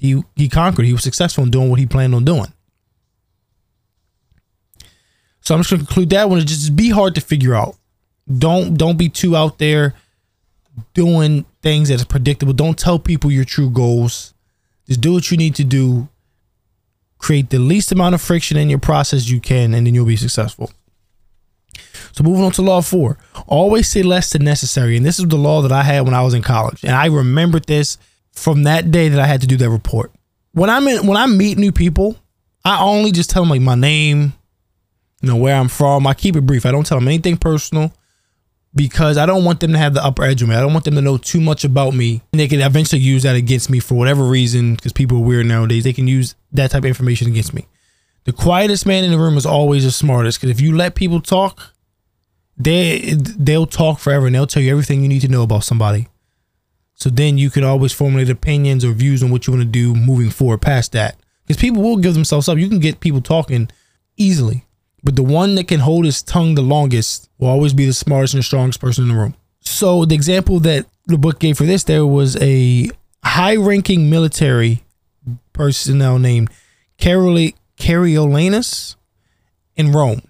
he 0.02 0.20
he 0.34 0.48
conquered. 0.48 0.84
He 0.84 0.92
was 0.92 1.04
successful 1.04 1.44
in 1.44 1.50
doing 1.50 1.70
what 1.70 1.78
he 1.78 1.86
planned 1.86 2.12
on 2.12 2.24
doing. 2.24 2.52
So 5.42 5.54
I'm 5.54 5.60
just 5.60 5.70
gonna 5.70 5.84
conclude 5.84 6.10
that 6.10 6.28
one. 6.28 6.38
Is 6.38 6.44
just 6.44 6.74
be 6.74 6.90
hard 6.90 7.14
to 7.14 7.20
figure 7.20 7.54
out. 7.54 7.76
Don't 8.26 8.74
don't 8.74 8.98
be 8.98 9.08
too 9.08 9.36
out 9.36 9.58
there 9.58 9.94
doing 10.92 11.44
things 11.62 11.88
that 11.88 11.94
is 11.94 12.04
predictable. 12.04 12.52
Don't 12.52 12.76
tell 12.76 12.98
people 12.98 13.30
your 13.30 13.44
true 13.44 13.70
goals. 13.70 14.34
Just 14.88 15.00
do 15.00 15.12
what 15.12 15.30
you 15.30 15.36
need 15.36 15.54
to 15.54 15.64
do. 15.64 16.08
Create 17.18 17.50
the 17.50 17.60
least 17.60 17.92
amount 17.92 18.16
of 18.16 18.20
friction 18.20 18.56
in 18.56 18.68
your 18.68 18.80
process 18.80 19.28
you 19.28 19.40
can, 19.40 19.72
and 19.72 19.86
then 19.86 19.94
you'll 19.94 20.04
be 20.04 20.16
successful. 20.16 20.72
So 22.10 22.24
moving 22.24 22.42
on 22.42 22.50
to 22.52 22.62
law 22.62 22.80
four, 22.80 23.18
always 23.46 23.86
say 23.86 24.02
less 24.02 24.30
than 24.30 24.42
necessary. 24.42 24.96
And 24.96 25.06
this 25.06 25.20
is 25.20 25.28
the 25.28 25.36
law 25.36 25.62
that 25.62 25.70
I 25.70 25.84
had 25.84 26.00
when 26.00 26.14
I 26.14 26.22
was 26.22 26.34
in 26.34 26.42
college, 26.42 26.82
and 26.82 26.96
I 26.96 27.06
remembered 27.06 27.66
this 27.66 27.98
from 28.32 28.64
that 28.64 28.90
day 28.90 29.08
that 29.08 29.20
I 29.20 29.26
had 29.26 29.40
to 29.42 29.46
do 29.46 29.56
that 29.58 29.70
report. 29.70 30.12
When 30.52 30.70
I'm 30.70 30.86
in, 30.88 31.06
when 31.06 31.16
I 31.16 31.26
meet 31.26 31.58
new 31.58 31.72
people, 31.72 32.16
I 32.64 32.82
only 32.82 33.12
just 33.12 33.30
tell 33.30 33.42
them 33.42 33.50
like 33.50 33.60
my 33.60 33.74
name, 33.74 34.32
you 35.20 35.28
know 35.28 35.36
where 35.36 35.54
I'm 35.54 35.68
from. 35.68 36.06
I 36.06 36.14
keep 36.14 36.36
it 36.36 36.42
brief. 36.42 36.66
I 36.66 36.72
don't 36.72 36.86
tell 36.86 36.98
them 36.98 37.08
anything 37.08 37.36
personal 37.36 37.92
because 38.74 39.18
I 39.18 39.26
don't 39.26 39.44
want 39.44 39.60
them 39.60 39.72
to 39.72 39.78
have 39.78 39.94
the 39.94 40.04
upper 40.04 40.24
edge 40.24 40.42
on 40.42 40.48
me. 40.48 40.54
I 40.54 40.60
don't 40.60 40.72
want 40.72 40.84
them 40.84 40.94
to 40.94 41.00
know 41.00 41.18
too 41.18 41.40
much 41.40 41.64
about 41.64 41.94
me. 41.94 42.22
And 42.32 42.40
they 42.40 42.48
can 42.48 42.60
eventually 42.60 43.02
use 43.02 43.22
that 43.22 43.36
against 43.36 43.70
me 43.70 43.80
for 43.80 43.94
whatever 43.94 44.24
reason 44.24 44.74
because 44.74 44.92
people 44.92 45.18
are 45.18 45.22
weird 45.22 45.46
nowadays. 45.46 45.84
They 45.84 45.92
can 45.92 46.08
use 46.08 46.34
that 46.52 46.70
type 46.70 46.80
of 46.80 46.86
information 46.86 47.28
against 47.28 47.54
me. 47.54 47.66
The 48.24 48.32
quietest 48.32 48.86
man 48.86 49.04
in 49.04 49.10
the 49.10 49.18
room 49.18 49.36
is 49.36 49.46
always 49.46 49.84
the 49.84 49.90
smartest 49.90 50.40
because 50.40 50.56
if 50.56 50.60
you 50.60 50.76
let 50.76 50.94
people 50.94 51.20
talk, 51.20 51.72
they 52.56 53.14
they'll 53.16 53.66
talk 53.66 53.98
forever 53.98 54.26
and 54.26 54.34
they'll 54.34 54.46
tell 54.46 54.62
you 54.62 54.70
everything 54.70 55.02
you 55.02 55.08
need 55.08 55.22
to 55.22 55.28
know 55.28 55.42
about 55.42 55.64
somebody. 55.64 56.06
So 57.02 57.10
then 57.10 57.36
you 57.36 57.50
can 57.50 57.64
always 57.64 57.92
formulate 57.92 58.30
opinions 58.30 58.84
or 58.84 58.92
views 58.92 59.24
on 59.24 59.30
what 59.30 59.44
you 59.44 59.52
want 59.52 59.64
to 59.64 59.68
do 59.68 59.92
moving 59.92 60.30
forward 60.30 60.60
past 60.60 60.92
that. 60.92 61.16
Because 61.44 61.60
people 61.60 61.82
will 61.82 61.96
give 61.96 62.14
themselves 62.14 62.48
up. 62.48 62.58
You 62.58 62.68
can 62.68 62.78
get 62.78 63.00
people 63.00 63.20
talking 63.20 63.70
easily. 64.16 64.66
But 65.02 65.16
the 65.16 65.24
one 65.24 65.56
that 65.56 65.66
can 65.66 65.80
hold 65.80 66.04
his 66.04 66.22
tongue 66.22 66.54
the 66.54 66.62
longest 66.62 67.28
will 67.38 67.48
always 67.48 67.74
be 67.74 67.86
the 67.86 67.92
smartest 67.92 68.34
and 68.34 68.44
strongest 68.44 68.78
person 68.78 69.02
in 69.02 69.10
the 69.10 69.16
room. 69.16 69.34
So 69.62 70.04
the 70.04 70.14
example 70.14 70.60
that 70.60 70.86
the 71.06 71.18
book 71.18 71.40
gave 71.40 71.58
for 71.58 71.64
this, 71.64 71.82
there 71.82 72.06
was 72.06 72.36
a 72.40 72.88
high-ranking 73.24 74.08
military 74.08 74.84
personnel 75.52 76.20
named 76.20 76.50
Caroli- 76.98 77.56
Coriolanus 77.78 78.94
in 79.74 79.90
Rome. 79.90 80.22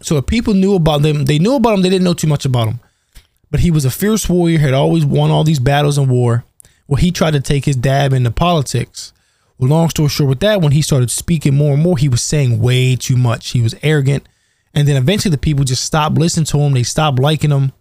So 0.00 0.16
if 0.16 0.24
people 0.24 0.54
knew 0.54 0.74
about 0.76 1.02
them, 1.02 1.26
they 1.26 1.38
knew 1.38 1.56
about 1.56 1.72
them, 1.72 1.82
they 1.82 1.90
didn't 1.90 2.04
know 2.04 2.14
too 2.14 2.26
much 2.26 2.46
about 2.46 2.68
him. 2.68 2.80
But 3.50 3.60
he 3.60 3.70
was 3.70 3.84
a 3.84 3.90
fierce 3.90 4.28
warrior, 4.28 4.58
had 4.58 4.74
always 4.74 5.04
won 5.04 5.30
all 5.30 5.44
these 5.44 5.58
battles 5.58 5.98
in 5.98 6.08
war. 6.08 6.44
Well, 6.86 6.96
he 7.00 7.10
tried 7.10 7.32
to 7.32 7.40
take 7.40 7.64
his 7.64 7.76
dab 7.76 8.12
into 8.12 8.30
politics. 8.30 9.12
Well, 9.58 9.70
long 9.70 9.90
story 9.90 10.08
short, 10.08 10.28
with 10.28 10.40
that, 10.40 10.60
when 10.60 10.72
he 10.72 10.82
started 10.82 11.10
speaking 11.10 11.54
more 11.54 11.74
and 11.74 11.82
more, 11.82 11.98
he 11.98 12.08
was 12.08 12.22
saying 12.22 12.60
way 12.60 12.96
too 12.96 13.16
much. 13.16 13.50
He 13.50 13.62
was 13.62 13.74
arrogant. 13.82 14.26
And 14.74 14.86
then 14.86 14.96
eventually 14.96 15.30
the 15.30 15.38
people 15.38 15.64
just 15.64 15.84
stopped 15.84 16.18
listening 16.18 16.46
to 16.46 16.58
him. 16.58 16.72
They 16.72 16.82
stopped 16.82 17.18
liking 17.18 17.50
him. 17.50 17.72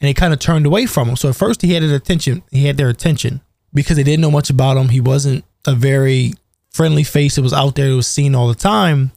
And 0.00 0.08
they 0.08 0.14
kind 0.14 0.32
of 0.32 0.38
turned 0.38 0.66
away 0.66 0.86
from 0.86 1.08
him. 1.08 1.16
So 1.16 1.28
at 1.28 1.36
first 1.36 1.62
he 1.62 1.74
had 1.74 1.82
attention. 1.82 2.42
He 2.50 2.66
had 2.66 2.76
their 2.76 2.88
attention 2.88 3.40
because 3.74 3.96
they 3.96 4.02
didn't 4.02 4.20
know 4.22 4.30
much 4.30 4.50
about 4.50 4.76
him. 4.76 4.88
He 4.88 5.00
wasn't 5.00 5.44
a 5.66 5.74
very 5.74 6.34
friendly 6.70 7.02
face 7.02 7.36
that 7.36 7.42
was 7.42 7.52
out 7.52 7.74
there 7.74 7.88
that 7.88 7.96
was 7.96 8.06
seen 8.06 8.34
all 8.34 8.48
the 8.48 8.54
time. 8.54 9.12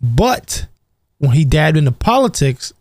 But 0.00 0.66
when 1.18 1.32
he 1.32 1.44
dabbed 1.44 1.76
into 1.76 1.92
politics, 1.92 2.72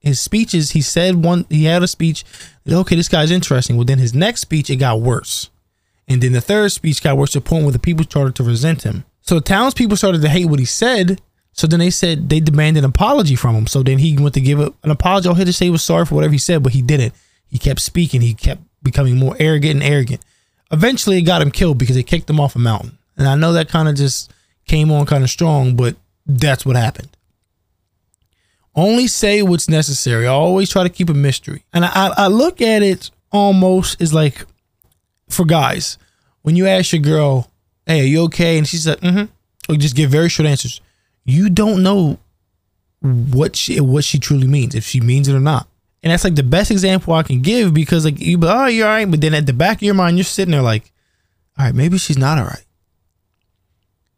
his 0.00 0.18
speeches, 0.18 0.70
he 0.70 0.80
said 0.80 1.22
one, 1.24 1.46
he 1.48 1.64
had 1.64 1.82
a 1.82 1.88
speech, 1.88 2.24
okay, 2.70 2.96
this 2.96 3.08
guy's 3.08 3.30
interesting. 3.30 3.76
Well, 3.76 3.84
then 3.84 3.98
his 3.98 4.14
next 4.14 4.40
speech, 4.40 4.70
it 4.70 4.76
got 4.76 5.00
worse. 5.00 5.50
And 6.08 6.22
then 6.22 6.32
the 6.32 6.40
third 6.40 6.72
speech 6.72 7.02
got 7.02 7.16
worse 7.16 7.32
to 7.32 7.40
the 7.40 7.48
point 7.48 7.64
where 7.64 7.72
the 7.72 7.78
people 7.78 8.04
started 8.04 8.34
to 8.36 8.42
resent 8.42 8.82
him. 8.82 9.04
So 9.20 9.36
the 9.36 9.42
townspeople 9.42 9.96
started 9.96 10.22
to 10.22 10.28
hate 10.28 10.46
what 10.46 10.58
he 10.58 10.64
said. 10.64 11.20
So 11.52 11.66
then 11.66 11.80
they 11.80 11.90
said 11.90 12.28
they 12.28 12.40
demanded 12.40 12.84
an 12.84 12.90
apology 12.90 13.36
from 13.36 13.54
him. 13.54 13.66
So 13.66 13.82
then 13.82 13.98
he 13.98 14.16
went 14.16 14.34
to 14.34 14.40
give 14.40 14.58
an 14.58 14.90
apology. 14.90 15.28
All 15.28 15.34
he 15.34 15.44
to 15.44 15.52
say 15.52 15.66
he 15.66 15.70
was 15.70 15.84
sorry 15.84 16.06
for 16.06 16.14
whatever 16.14 16.32
he 16.32 16.38
said, 16.38 16.62
but 16.62 16.72
he 16.72 16.82
didn't. 16.82 17.14
He 17.46 17.58
kept 17.58 17.80
speaking. 17.80 18.22
He 18.22 18.34
kept 18.34 18.62
becoming 18.82 19.16
more 19.16 19.36
arrogant 19.38 19.74
and 19.74 19.82
arrogant. 19.82 20.22
Eventually, 20.72 21.18
it 21.18 21.22
got 21.22 21.42
him 21.42 21.50
killed 21.50 21.78
because 21.78 21.96
they 21.96 22.02
kicked 22.02 22.30
him 22.30 22.40
off 22.40 22.56
a 22.56 22.58
mountain. 22.58 22.96
And 23.16 23.28
I 23.28 23.34
know 23.34 23.52
that 23.52 23.68
kind 23.68 23.88
of 23.88 23.96
just 23.96 24.32
came 24.66 24.90
on 24.90 25.04
kind 25.04 25.22
of 25.22 25.30
strong, 25.30 25.76
but 25.76 25.96
that's 26.26 26.64
what 26.64 26.76
happened. 26.76 27.08
Only 28.74 29.06
say 29.06 29.42
what's 29.42 29.68
necessary. 29.68 30.26
I 30.26 30.30
always 30.30 30.70
try 30.70 30.82
to 30.84 30.88
keep 30.88 31.10
a 31.10 31.14
mystery. 31.14 31.64
And 31.72 31.84
I, 31.84 32.12
I 32.16 32.26
look 32.28 32.60
at 32.60 32.82
it 32.82 33.10
almost 33.32 34.00
as 34.00 34.14
like 34.14 34.44
for 35.28 35.44
guys, 35.44 35.98
when 36.42 36.56
you 36.56 36.66
ask 36.66 36.92
your 36.92 37.02
girl, 37.02 37.50
"Hey, 37.86 38.00
are 38.00 38.04
you 38.04 38.22
okay?" 38.24 38.58
and 38.58 38.66
she's 38.66 38.86
like, 38.86 39.00
"Mm-hmm," 39.00 39.72
or 39.72 39.76
just 39.76 39.96
give 39.96 40.10
very 40.10 40.28
short 40.28 40.46
answers, 40.46 40.80
you 41.24 41.50
don't 41.50 41.82
know 41.82 42.18
what 43.00 43.56
she 43.56 43.80
what 43.80 44.04
she 44.04 44.18
truly 44.18 44.46
means 44.46 44.74
if 44.74 44.84
she 44.84 45.00
means 45.00 45.28
it 45.28 45.34
or 45.34 45.40
not. 45.40 45.66
And 46.02 46.12
that's 46.12 46.24
like 46.24 46.34
the 46.34 46.42
best 46.42 46.70
example 46.70 47.12
I 47.14 47.22
can 47.22 47.42
give 47.42 47.74
because 47.74 48.04
like 48.04 48.18
you, 48.20 48.38
oh, 48.42 48.66
you're 48.66 48.86
all 48.86 48.94
right, 48.94 49.10
but 49.10 49.20
then 49.20 49.34
at 49.34 49.46
the 49.46 49.52
back 49.52 49.78
of 49.78 49.82
your 49.82 49.94
mind, 49.94 50.16
you're 50.16 50.24
sitting 50.24 50.52
there 50.52 50.62
like, 50.62 50.90
all 51.58 51.66
right, 51.66 51.74
maybe 51.74 51.98
she's 51.98 52.18
not 52.18 52.38
all 52.38 52.44
right. 52.44 52.64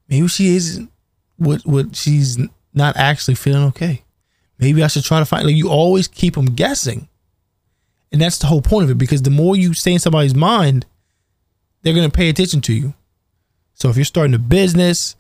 Maybe 0.09 0.29
she 0.29 0.55
isn't 0.57 0.91
what 1.37 1.63
what 1.67 1.97
she's 1.97 2.39
not 2.75 2.97
actually 2.97 3.35
feeling 3.35 3.65
okay. 3.69 4.03
Maybe 4.59 4.83
I 4.83 4.87
should 4.87 5.05
try 5.05 5.19
to 5.19 5.25
find 5.25 5.47
like 5.47 5.57
you 5.57 5.71
always 5.71 6.09
keep 6.09 6.35
them 6.35 6.47
guessing. 6.47 7.09
And 8.13 8.21
that's 8.21 8.39
the 8.39 8.47
whole 8.47 8.63
point 8.63 8.85
of 8.85 8.91
it 8.91 8.99
because 8.99 9.23
the 9.23 9.31
more 9.31 9.57
you 9.57 9.75
stay 9.75 9.95
in 9.95 9.99
somebody's 9.99 10.35
mind, 10.35 10.87
they're 11.83 11.95
to 11.95 12.11
pay 12.11 12.29
attention 12.29 12.61
to 12.63 12.73
you. 12.73 12.95
So 13.75 13.89
if 13.89 13.97
you're 13.97 14.05
starting 14.05 14.35
a 14.35 14.39
business 14.39 15.17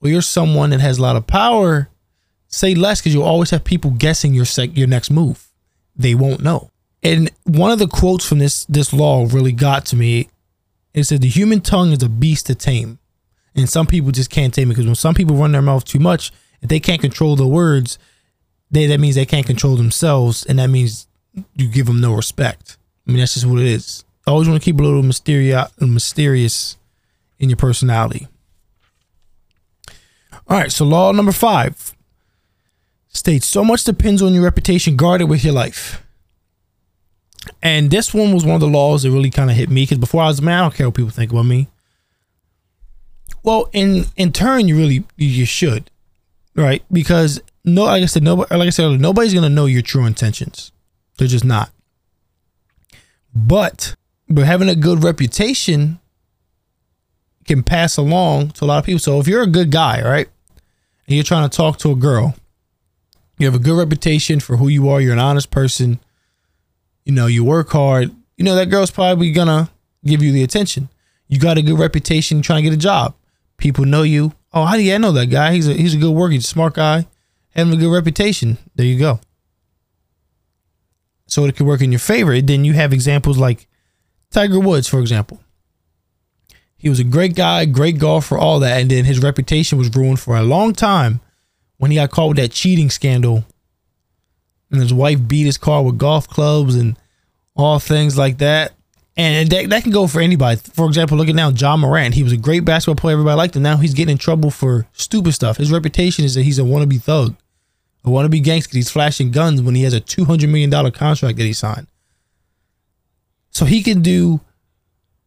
or 0.00 0.10
you're 0.10 0.22
someone 0.22 0.70
that 0.70 0.80
has 0.80 0.98
a 0.98 1.02
lot 1.02 1.16
of 1.16 1.26
power, 1.26 1.88
say 2.46 2.74
less 2.74 3.00
because 3.00 3.14
you'll 3.14 3.24
always 3.24 3.50
have 3.50 3.64
people 3.64 3.90
guessing 3.90 4.34
your 4.34 4.44
sec- 4.44 4.76
your 4.76 4.86
next 4.86 5.10
move. 5.10 5.48
They 5.96 6.14
won't 6.14 6.42
know. 6.42 6.70
And 7.02 7.30
one 7.44 7.70
of 7.70 7.78
the 7.78 7.88
quotes 7.88 8.26
from 8.26 8.38
this 8.38 8.64
this 8.66 8.92
law 8.92 9.26
really 9.28 9.52
got 9.52 9.86
to 9.86 9.96
me. 9.96 10.28
It 10.92 11.04
said 11.04 11.22
the 11.22 11.28
human 11.28 11.60
tongue 11.60 11.92
is 11.92 12.02
a 12.02 12.08
beast 12.08 12.46
to 12.46 12.54
tame. 12.54 12.98
And 13.56 13.68
some 13.68 13.86
people 13.86 14.10
just 14.10 14.30
can't 14.30 14.52
tame 14.52 14.68
it 14.68 14.74
because 14.74 14.86
when 14.86 14.94
some 14.94 15.14
people 15.14 15.36
run 15.36 15.52
their 15.52 15.62
mouth 15.62 15.84
too 15.84 16.00
much, 16.00 16.32
if 16.60 16.68
they 16.68 16.80
can't 16.80 17.00
control 17.00 17.36
the 17.36 17.46
words, 17.46 17.98
they 18.74 18.86
that 18.86 19.00
means 19.00 19.14
they 19.14 19.26
can't 19.26 19.46
control 19.46 19.76
themselves, 19.76 20.44
and 20.44 20.58
that 20.58 20.68
means 20.68 21.06
you 21.56 21.68
give 21.68 21.86
them 21.86 22.00
no 22.00 22.12
respect. 22.14 22.76
I 23.06 23.10
mean 23.10 23.20
that's 23.20 23.34
just 23.34 23.46
what 23.46 23.60
it 23.60 23.66
is 23.66 24.04
always 24.26 24.48
want 24.48 24.60
to 24.60 24.64
keep 24.64 24.78
a 24.78 24.82
little 24.82 25.02
mysterious, 25.02 25.70
mysterious 25.80 26.76
in 27.38 27.50
your 27.50 27.56
personality. 27.56 28.28
All 30.48 30.58
right, 30.58 30.72
so 30.72 30.84
law 30.84 31.12
number 31.12 31.32
five 31.32 31.94
states 33.08 33.46
so 33.46 33.64
much 33.64 33.84
depends 33.84 34.22
on 34.22 34.34
your 34.34 34.44
reputation. 34.44 34.96
Guard 34.96 35.20
it 35.20 35.24
with 35.24 35.44
your 35.44 35.54
life. 35.54 36.02
And 37.62 37.90
this 37.90 38.12
one 38.14 38.32
was 38.32 38.44
one 38.44 38.54
of 38.54 38.60
the 38.60 38.66
laws 38.66 39.02
that 39.02 39.10
really 39.10 39.30
kind 39.30 39.50
of 39.50 39.56
hit 39.56 39.70
me 39.70 39.82
because 39.82 39.98
before 39.98 40.22
I 40.22 40.28
was 40.28 40.42
man, 40.42 40.58
I 40.58 40.62
don't 40.62 40.74
care 40.74 40.88
what 40.88 40.96
people 40.96 41.10
think 41.10 41.30
about 41.30 41.44
me. 41.44 41.68
Well, 43.42 43.68
in 43.72 44.06
in 44.16 44.32
turn, 44.32 44.68
you 44.68 44.76
really 44.76 45.04
you 45.16 45.44
should, 45.44 45.90
right? 46.54 46.82
Because 46.90 47.40
no, 47.64 47.84
like 47.84 48.02
I 48.02 48.06
said, 48.06 48.22
nobody, 48.22 48.54
like 48.54 48.66
I 48.66 48.70
said, 48.70 49.00
nobody's 49.00 49.34
gonna 49.34 49.48
know 49.48 49.66
your 49.66 49.82
true 49.82 50.04
intentions. 50.04 50.70
They're 51.16 51.28
just 51.28 51.44
not. 51.44 51.70
But 53.34 53.96
but 54.28 54.44
having 54.44 54.68
a 54.68 54.74
good 54.74 55.02
reputation 55.02 55.98
can 57.46 57.62
pass 57.62 57.96
along 57.96 58.50
to 58.50 58.64
a 58.64 58.66
lot 58.66 58.78
of 58.78 58.84
people. 58.84 58.98
So 58.98 59.18
if 59.20 59.26
you're 59.26 59.42
a 59.42 59.46
good 59.46 59.70
guy, 59.70 60.02
right, 60.02 60.28
and 61.06 61.14
you're 61.14 61.24
trying 61.24 61.48
to 61.48 61.56
talk 61.56 61.78
to 61.78 61.90
a 61.90 61.96
girl, 61.96 62.34
you 63.38 63.46
have 63.46 63.54
a 63.54 63.58
good 63.58 63.78
reputation 63.78 64.40
for 64.40 64.56
who 64.58 64.68
you 64.68 64.88
are. 64.88 65.00
You're 65.00 65.12
an 65.12 65.18
honest 65.18 65.50
person. 65.50 66.00
You 67.04 67.12
know, 67.12 67.26
you 67.26 67.44
work 67.44 67.70
hard. 67.70 68.14
You 68.36 68.44
know 68.44 68.54
that 68.56 68.70
girl's 68.70 68.90
probably 68.90 69.32
gonna 69.32 69.70
give 70.04 70.22
you 70.22 70.32
the 70.32 70.42
attention. 70.42 70.90
You 71.28 71.38
got 71.38 71.58
a 71.58 71.62
good 71.62 71.78
reputation 71.78 72.42
trying 72.42 72.62
to 72.62 72.70
get 72.70 72.76
a 72.76 72.80
job. 72.80 73.14
People 73.56 73.86
know 73.86 74.02
you. 74.02 74.32
Oh, 74.52 74.64
how 74.66 74.76
do 74.76 74.82
you 74.82 74.98
know 74.98 75.12
that 75.12 75.26
guy? 75.26 75.54
He's 75.54 75.68
a 75.68 75.72
he's 75.72 75.94
a 75.94 75.98
good 75.98 76.12
worker. 76.12 76.32
He's 76.32 76.44
a 76.44 76.48
smart 76.48 76.74
guy. 76.74 77.06
Having 77.54 77.74
a 77.74 77.76
good 77.76 77.92
reputation. 77.92 78.58
There 78.74 78.86
you 78.86 78.98
go. 78.98 79.20
so 81.26 81.44
it 81.44 81.56
could 81.56 81.66
work 81.66 81.80
in 81.80 81.90
your 81.92 81.98
favor. 81.98 82.40
Then 82.40 82.64
you 82.64 82.74
have 82.74 82.92
examples 82.92 83.38
like 83.38 83.66
Tiger 84.30 84.60
Woods, 84.60 84.86
for 84.88 85.00
example. 85.00 85.40
He 86.76 86.88
was 86.88 87.00
a 87.00 87.04
great 87.04 87.34
guy, 87.34 87.64
great 87.64 87.98
golfer, 87.98 88.36
all 88.36 88.60
that, 88.60 88.80
and 88.80 88.90
then 88.90 89.04
his 89.06 89.22
reputation 89.22 89.78
was 89.78 89.94
ruined 89.96 90.20
for 90.20 90.36
a 90.36 90.42
long 90.42 90.74
time 90.74 91.20
when 91.78 91.90
he 91.90 91.96
got 91.96 92.10
caught 92.10 92.28
with 92.28 92.36
that 92.36 92.50
cheating 92.52 92.90
scandal. 92.90 93.44
And 94.70 94.80
his 94.82 94.92
wife 94.92 95.26
beat 95.26 95.44
his 95.46 95.56
car 95.56 95.82
with 95.82 95.98
golf 95.98 96.28
clubs 96.28 96.74
and 96.74 96.96
all 97.56 97.78
things 97.78 98.18
like 98.18 98.38
that. 98.38 98.72
And 99.16 99.48
that, 99.50 99.70
that 99.70 99.82
can 99.84 99.92
go 99.92 100.06
for 100.08 100.20
anybody. 100.20 100.60
For 100.74 100.86
example, 100.86 101.16
look 101.16 101.28
at 101.28 101.34
now 101.36 101.50
Ja 101.50 101.76
Morant. 101.76 102.14
He 102.14 102.24
was 102.24 102.32
a 102.32 102.36
great 102.36 102.64
basketball 102.64 103.00
player. 103.00 103.14
Everybody 103.14 103.36
liked 103.36 103.56
him. 103.56 103.62
Now 103.62 103.76
he's 103.76 103.94
getting 103.94 104.12
in 104.12 104.18
trouble 104.18 104.50
for 104.50 104.86
stupid 104.92 105.32
stuff. 105.32 105.56
His 105.56 105.70
reputation 105.72 106.24
is 106.24 106.34
that 106.34 106.42
he's 106.42 106.58
a 106.58 106.62
wannabe 106.62 107.00
thug, 107.00 107.36
a 108.04 108.08
wannabe 108.08 108.42
gangster. 108.42 108.76
He's 108.76 108.90
flashing 108.90 109.30
guns 109.30 109.62
when 109.62 109.74
he 109.74 109.82
has 109.82 109.94
a 109.94 110.00
$200 110.00 110.48
million 110.48 110.70
contract 110.92 111.36
that 111.36 111.44
he 111.44 111.52
signed. 111.52 111.86
So 113.50 113.64
he 113.64 113.82
can 113.82 114.02
do 114.02 114.40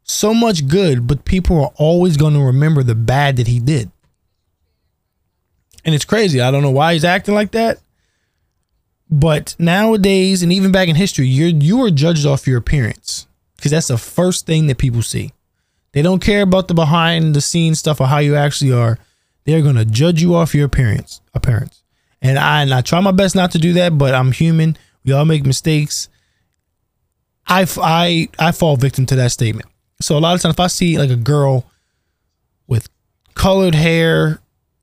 so 0.03 0.33
much 0.33 0.67
good, 0.67 1.07
but 1.07 1.25
people 1.25 1.61
are 1.61 1.71
always 1.75 2.17
going 2.17 2.33
to 2.33 2.39
remember 2.41 2.83
the 2.83 2.95
bad 2.95 3.37
that 3.37 3.47
he 3.47 3.59
did. 3.59 3.91
And 5.85 5.95
it's 5.95 6.05
crazy. 6.05 6.41
I 6.41 6.51
don't 6.51 6.63
know 6.63 6.71
why 6.71 6.93
he's 6.93 7.05
acting 7.05 7.33
like 7.33 7.51
that. 7.51 7.79
But 9.09 9.55
nowadays, 9.57 10.43
and 10.43 10.51
even 10.51 10.71
back 10.71 10.89
in 10.89 10.95
history, 10.95 11.27
you're 11.27 11.47
you 11.47 11.81
are 11.83 11.91
judged 11.91 12.25
off 12.25 12.45
your 12.45 12.57
appearance 12.57 13.27
because 13.55 13.71
that's 13.71 13.87
the 13.87 13.97
first 13.97 14.45
thing 14.45 14.67
that 14.67 14.77
people 14.77 15.01
see. 15.01 15.31
They 15.93 16.01
don't 16.01 16.21
care 16.21 16.41
about 16.41 16.67
the 16.67 16.73
behind 16.73 17.33
the 17.33 17.41
scenes 17.41 17.79
stuff 17.79 18.01
or 18.01 18.07
how 18.07 18.17
you 18.17 18.35
actually 18.35 18.73
are. 18.73 18.99
They're 19.45 19.61
gonna 19.61 19.85
judge 19.85 20.21
you 20.21 20.35
off 20.35 20.53
your 20.53 20.65
appearance. 20.65 21.21
Appearance, 21.33 21.83
and 22.27 22.37
I 22.37 22.61
and 22.61 22.73
I 22.73 22.81
try 22.81 22.99
my 22.99 23.11
best 23.11 23.35
not 23.35 23.51
to 23.51 23.57
do 23.57 23.73
that, 23.73 23.97
but 23.97 24.13
I'm 24.13 24.31
human. 24.31 24.77
We 25.05 25.13
all 25.13 25.25
make 25.25 25.45
mistakes. 25.45 26.09
I 27.47 27.65
I 27.81 28.29
I 28.37 28.51
fall 28.51 28.75
victim 28.75 29.05
to 29.07 29.15
that 29.15 29.31
statement. 29.31 29.69
So 30.01 30.17
a 30.17 30.19
lot 30.19 30.35
of 30.35 30.41
times, 30.41 30.55
if 30.55 30.59
I 30.59 30.67
see 30.67 30.97
like 30.97 31.09
a 31.09 31.15
girl 31.15 31.65
with 32.67 32.89
colored 33.33 33.75
hair, 33.75 34.39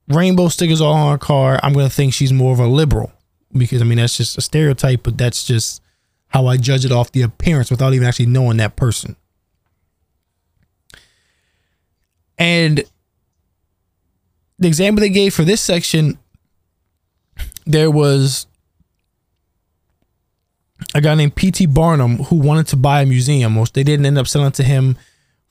rainbow 0.09 0.49
stickers 0.49 0.81
all 0.81 0.95
on 0.95 1.13
her 1.13 1.19
car, 1.19 1.61
I'm 1.63 1.75
gonna 1.75 1.91
think 1.91 2.15
she's 2.15 2.33
more 2.33 2.53
of 2.53 2.61
a 2.61 2.67
liberal 2.67 3.13
because 3.53 3.83
I 3.83 3.85
mean 3.85 3.99
that's 3.99 4.17
just 4.17 4.39
a 4.39 4.41
stereotype, 4.41 5.03
but 5.03 5.19
that's 5.19 5.45
just 5.45 5.83
how 6.29 6.47
I 6.47 6.57
judge 6.57 6.85
it 6.85 6.93
off 6.93 7.13
the 7.13 7.23
appearance 7.23 7.71
without 7.71 7.93
even 7.95 8.09
actually 8.09 8.27
knowing 8.27 8.57
that 8.57 8.75
person. 8.75 9.17
And 12.39 12.83
the 14.59 14.67
example 14.67 15.01
they 15.01 15.11
gave 15.11 15.35
for 15.35 15.45
this 15.45 15.61
section, 15.61 16.19
there 17.67 17.91
was 17.91 18.47
a 20.95 21.01
guy 21.01 21.15
named 21.15 21.35
P.T. 21.35 21.67
Barnum 21.67 22.17
who 22.17 22.37
wanted 22.37 22.67
to 22.69 22.77
buy 22.77 23.03
a 23.03 23.07
museum, 23.07 23.57
which 23.57 23.73
they 23.73 23.83
didn't 23.83 24.07
end 24.07 24.19
up 24.19 24.29
selling 24.29 24.53
to 24.53 24.63
him 24.63 24.97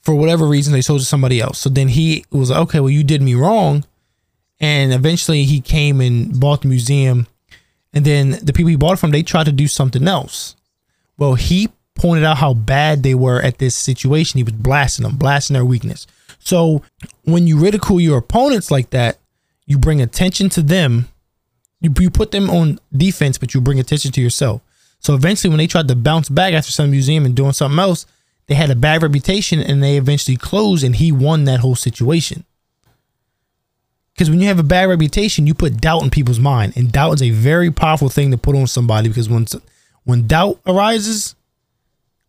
for 0.01 0.13
whatever 0.13 0.47
reason. 0.47 0.73
They 0.73 0.81
sold 0.81 0.99
to 0.99 1.05
somebody 1.05 1.41
else. 1.41 1.59
So 1.59 1.69
then 1.69 1.89
he 1.89 2.25
was 2.31 2.49
like, 2.49 2.59
okay, 2.61 2.79
well, 2.79 2.89
you 2.89 3.03
did 3.03 3.21
me 3.21 3.35
wrong. 3.35 3.85
And 4.59 4.93
eventually 4.93 5.43
he 5.43 5.59
came 5.59 5.99
and 5.99 6.39
bought 6.39 6.61
the 6.61 6.67
museum. 6.67 7.27
And 7.93 8.05
then 8.05 8.31
the 8.41 8.53
people 8.53 8.69
he 8.69 8.75
bought 8.75 8.93
it 8.93 8.99
from, 8.99 9.11
they 9.11 9.23
tried 9.23 9.45
to 9.45 9.51
do 9.51 9.67
something 9.67 10.07
else. 10.07 10.55
Well, 11.17 11.35
he 11.35 11.69
pointed 11.95 12.23
out 12.23 12.37
how 12.37 12.53
bad 12.53 13.03
they 13.03 13.13
were 13.13 13.41
at 13.41 13.57
this 13.57 13.75
situation. 13.75 14.37
He 14.37 14.43
was 14.43 14.53
blasting 14.53 15.03
them, 15.03 15.17
blasting 15.17 15.53
their 15.53 15.65
weakness. 15.65 16.07
So 16.39 16.81
when 17.23 17.47
you 17.47 17.59
ridicule 17.59 17.99
your 17.99 18.17
opponents 18.17 18.71
like 18.71 18.89
that, 18.91 19.17
you 19.65 19.77
bring 19.77 20.01
attention 20.01 20.49
to 20.49 20.61
them. 20.61 21.07
You, 21.83 21.93
you 21.99 22.09
put 22.09 22.31
them 22.31 22.49
on 22.49 22.79
defense, 22.95 23.37
but 23.37 23.53
you 23.53 23.61
bring 23.61 23.79
attention 23.79 24.11
to 24.13 24.21
yourself. 24.21 24.61
So 24.99 25.13
eventually, 25.13 25.49
when 25.49 25.59
they 25.59 25.67
tried 25.67 25.89
to 25.89 25.95
bounce 25.95 26.29
back 26.29 26.53
after 26.53 26.71
some 26.71 26.89
museum 26.89 27.25
and 27.25 27.35
doing 27.35 27.51
something 27.51 27.77
else, 27.77 28.07
they 28.47 28.55
had 28.55 28.71
a 28.71 28.75
bad 28.75 29.03
reputation 29.03 29.59
and 29.59 29.83
they 29.83 29.97
eventually 29.97 30.37
closed, 30.37 30.83
and 30.83 30.95
he 30.95 31.11
won 31.11 31.43
that 31.43 31.59
whole 31.59 31.75
situation. 31.75 32.45
Because 34.13 34.29
when 34.29 34.39
you 34.39 34.47
have 34.47 34.59
a 34.59 34.63
bad 34.63 34.89
reputation, 34.89 35.45
you 35.45 35.53
put 35.53 35.81
doubt 35.81 36.03
in 36.03 36.09
people's 36.09 36.39
mind, 36.39 36.73
and 36.77 36.91
doubt 36.91 37.15
is 37.15 37.23
a 37.23 37.31
very 37.31 37.69
powerful 37.69 38.09
thing 38.09 38.31
to 38.31 38.37
put 38.37 38.55
on 38.55 38.67
somebody. 38.67 39.09
Because 39.09 39.27
when 39.27 39.45
when 40.05 40.27
doubt 40.27 40.59
arises, 40.65 41.35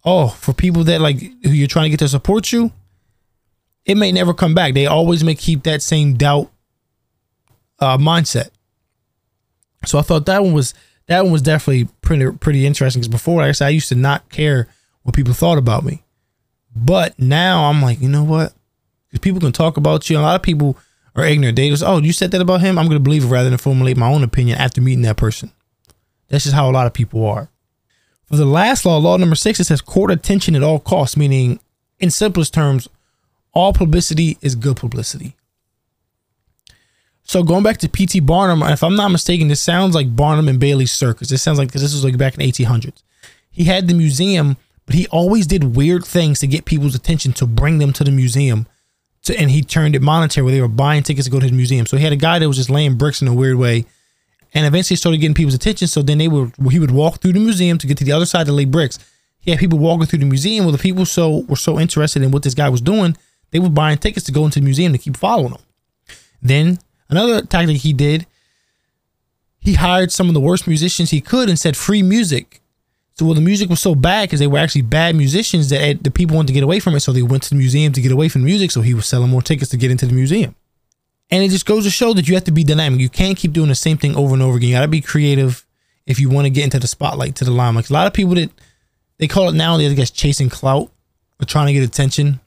oh, 0.04 0.28
for 0.28 0.52
people 0.52 0.82
that 0.84 1.00
like 1.00 1.20
who 1.20 1.50
you're 1.50 1.68
trying 1.68 1.84
to 1.84 1.90
get 1.90 1.98
to 2.00 2.08
support 2.08 2.50
you, 2.52 2.72
it 3.84 3.96
may 3.96 4.10
never 4.10 4.34
come 4.34 4.54
back. 4.54 4.74
They 4.74 4.86
always 4.86 5.22
may 5.22 5.34
keep 5.34 5.62
that 5.64 5.82
same 5.82 6.14
doubt 6.14 6.50
uh, 7.78 7.98
mindset. 7.98 8.48
So 9.86 9.98
I 9.98 10.02
thought 10.02 10.26
that 10.26 10.42
one 10.42 10.52
was 10.52 10.74
that 11.06 11.22
one 11.22 11.32
was 11.32 11.42
definitely 11.42 11.88
pretty 12.00 12.30
pretty 12.38 12.66
interesting. 12.66 13.00
Because 13.00 13.08
before, 13.08 13.40
like 13.40 13.48
I 13.48 13.52
said, 13.52 13.66
I 13.66 13.70
used 13.70 13.88
to 13.90 13.94
not 13.94 14.28
care 14.30 14.68
what 15.02 15.14
people 15.14 15.34
thought 15.34 15.58
about 15.58 15.84
me, 15.84 16.02
but 16.74 17.18
now 17.18 17.64
I'm 17.64 17.82
like, 17.82 18.00
you 18.00 18.08
know 18.08 18.24
what? 18.24 18.54
Because 19.08 19.20
people 19.20 19.40
can 19.40 19.52
talk 19.52 19.76
about 19.76 20.08
you. 20.08 20.18
A 20.18 20.20
lot 20.20 20.36
of 20.36 20.42
people 20.42 20.78
are 21.14 21.24
ignorant. 21.24 21.56
They 21.56 21.68
just, 21.68 21.84
oh, 21.84 21.98
you 22.00 22.12
said 22.12 22.30
that 22.32 22.40
about 22.40 22.60
him. 22.60 22.78
I'm 22.78 22.86
going 22.86 22.98
to 22.98 23.04
believe 23.04 23.24
it 23.24 23.28
rather 23.28 23.48
than 23.48 23.58
formulate 23.58 23.96
my 23.96 24.08
own 24.08 24.24
opinion 24.24 24.58
after 24.58 24.80
meeting 24.80 25.02
that 25.02 25.16
person. 25.16 25.52
That's 26.28 26.44
just 26.44 26.56
how 26.56 26.68
a 26.68 26.72
lot 26.72 26.86
of 26.86 26.94
people 26.94 27.24
are. 27.26 27.50
For 28.26 28.36
the 28.36 28.46
last 28.46 28.84
law, 28.84 28.96
law 28.96 29.16
number 29.16 29.36
six, 29.36 29.60
it 29.60 29.64
says 29.64 29.80
court 29.80 30.10
attention 30.10 30.56
at 30.56 30.62
all 30.62 30.80
costs, 30.80 31.16
meaning, 31.16 31.60
in 32.00 32.10
simplest 32.10 32.54
terms, 32.54 32.88
all 33.52 33.72
publicity 33.72 34.38
is 34.40 34.54
good 34.54 34.76
publicity. 34.76 35.36
So 37.24 37.42
going 37.42 37.62
back 37.62 37.78
to 37.78 37.88
P.T. 37.88 38.20
Barnum, 38.20 38.62
if 38.62 38.82
I'm 38.84 38.96
not 38.96 39.10
mistaken, 39.10 39.48
this 39.48 39.60
sounds 39.60 39.94
like 39.94 40.14
Barnum 40.14 40.48
and 40.48 40.60
Bailey 40.60 40.86
Circus. 40.86 41.32
It 41.32 41.38
sounds 41.38 41.58
like 41.58 41.68
because 41.68 41.82
this 41.82 41.94
was 41.94 42.04
like 42.04 42.18
back 42.18 42.34
in 42.38 42.40
1800s. 42.40 43.02
He 43.50 43.64
had 43.64 43.88
the 43.88 43.94
museum, 43.94 44.56
but 44.84 44.94
he 44.94 45.06
always 45.08 45.46
did 45.46 45.76
weird 45.76 46.04
things 46.04 46.40
to 46.40 46.46
get 46.46 46.66
people's 46.66 46.94
attention 46.94 47.32
to 47.34 47.46
bring 47.46 47.78
them 47.78 47.92
to 47.94 48.04
the 48.04 48.10
museum. 48.10 48.66
To, 49.24 49.38
and 49.38 49.50
he 49.50 49.62
turned 49.62 49.96
it 49.96 50.02
monetary 50.02 50.44
where 50.44 50.52
they 50.52 50.60
were 50.60 50.68
buying 50.68 51.02
tickets 51.02 51.26
to 51.26 51.30
go 51.30 51.40
to 51.40 51.44
his 51.46 51.52
museum. 51.52 51.86
So 51.86 51.96
he 51.96 52.04
had 52.04 52.12
a 52.12 52.16
guy 52.16 52.38
that 52.38 52.46
was 52.46 52.58
just 52.58 52.68
laying 52.68 52.96
bricks 52.96 53.22
in 53.22 53.28
a 53.28 53.34
weird 53.34 53.56
way 53.56 53.86
and 54.52 54.66
eventually 54.66 54.96
started 54.96 55.18
getting 55.18 55.34
people's 55.34 55.54
attention. 55.54 55.88
So 55.88 56.02
then 56.02 56.18
they 56.18 56.28
would 56.28 56.52
he 56.70 56.78
would 56.78 56.90
walk 56.90 57.20
through 57.20 57.32
the 57.32 57.40
museum 57.40 57.78
to 57.78 57.86
get 57.86 57.96
to 57.98 58.04
the 58.04 58.12
other 58.12 58.26
side 58.26 58.46
to 58.46 58.52
lay 58.52 58.66
bricks. 58.66 58.98
He 59.40 59.50
had 59.50 59.60
people 59.60 59.78
walking 59.78 60.06
through 60.06 60.20
the 60.20 60.26
museum. 60.26 60.64
Well, 60.64 60.72
the 60.72 60.78
people 60.78 61.06
so 61.06 61.44
were 61.48 61.56
so 61.56 61.78
interested 61.78 62.22
in 62.22 62.30
what 62.30 62.42
this 62.42 62.54
guy 62.54 62.68
was 62.68 62.80
doing, 62.80 63.16
they 63.50 63.58
were 63.58 63.68
buying 63.68 63.98
tickets 63.98 64.26
to 64.26 64.32
go 64.32 64.44
into 64.44 64.60
the 64.60 64.64
museum 64.64 64.92
to 64.92 64.98
keep 64.98 65.16
following 65.16 65.52
him. 65.52 65.60
Then 66.42 66.78
another 67.08 67.42
tactic 67.42 67.78
he 67.78 67.92
did, 67.92 68.26
he 69.60 69.74
hired 69.74 70.12
some 70.12 70.28
of 70.28 70.34
the 70.34 70.40
worst 70.40 70.66
musicians 70.66 71.10
he 71.10 71.20
could 71.20 71.48
and 71.48 71.58
said 71.58 71.76
free 71.76 72.02
music. 72.02 72.60
So 73.14 73.24
well, 73.24 73.34
the 73.34 73.40
music 73.40 73.70
was 73.70 73.80
so 73.80 73.94
bad 73.94 74.28
because 74.28 74.40
they 74.40 74.46
were 74.46 74.58
actually 74.58 74.82
bad 74.82 75.14
musicians 75.14 75.68
that 75.70 76.02
the 76.02 76.10
people 76.10 76.36
wanted 76.36 76.48
to 76.48 76.52
get 76.52 76.64
away 76.64 76.80
from 76.80 76.94
it. 76.96 77.00
So 77.00 77.12
they 77.12 77.22
went 77.22 77.44
to 77.44 77.50
the 77.50 77.56
museum 77.56 77.92
to 77.92 78.00
get 78.00 78.12
away 78.12 78.28
from 78.28 78.42
the 78.42 78.46
music. 78.46 78.72
So 78.72 78.80
he 78.80 78.92
was 78.92 79.06
selling 79.06 79.30
more 79.30 79.40
tickets 79.40 79.70
to 79.70 79.76
get 79.76 79.90
into 79.90 80.06
the 80.06 80.12
museum. 80.12 80.54
And 81.30 81.42
it 81.42 81.50
just 81.50 81.64
goes 81.64 81.84
to 81.84 81.90
show 81.90 82.12
that 82.14 82.28
you 82.28 82.34
have 82.34 82.44
to 82.44 82.52
be 82.52 82.64
dynamic. 82.64 83.00
You 83.00 83.08
can't 83.08 83.36
keep 83.36 83.52
doing 83.52 83.68
the 83.68 83.74
same 83.74 83.96
thing 83.96 84.16
over 84.16 84.34
and 84.34 84.42
over 84.42 84.56
again. 84.56 84.70
You 84.70 84.74
got 84.76 84.82
to 84.82 84.88
be 84.88 85.00
creative 85.00 85.64
if 86.06 86.20
you 86.20 86.28
want 86.28 86.46
to 86.46 86.50
get 86.50 86.64
into 86.64 86.78
the 86.78 86.86
spotlight, 86.86 87.36
to 87.36 87.44
the 87.44 87.50
limelight. 87.50 87.88
A 87.88 87.92
lot 87.92 88.06
of 88.06 88.12
people 88.12 88.34
that 88.34 88.50
they 89.18 89.28
call 89.28 89.48
it 89.48 89.54
nowadays, 89.54 89.92
I 89.92 89.94
guess, 89.94 90.10
chasing 90.10 90.50
clout 90.50 90.90
or 91.40 91.46
trying 91.46 91.68
to 91.68 91.72
get 91.72 91.82
attention. 91.82 92.40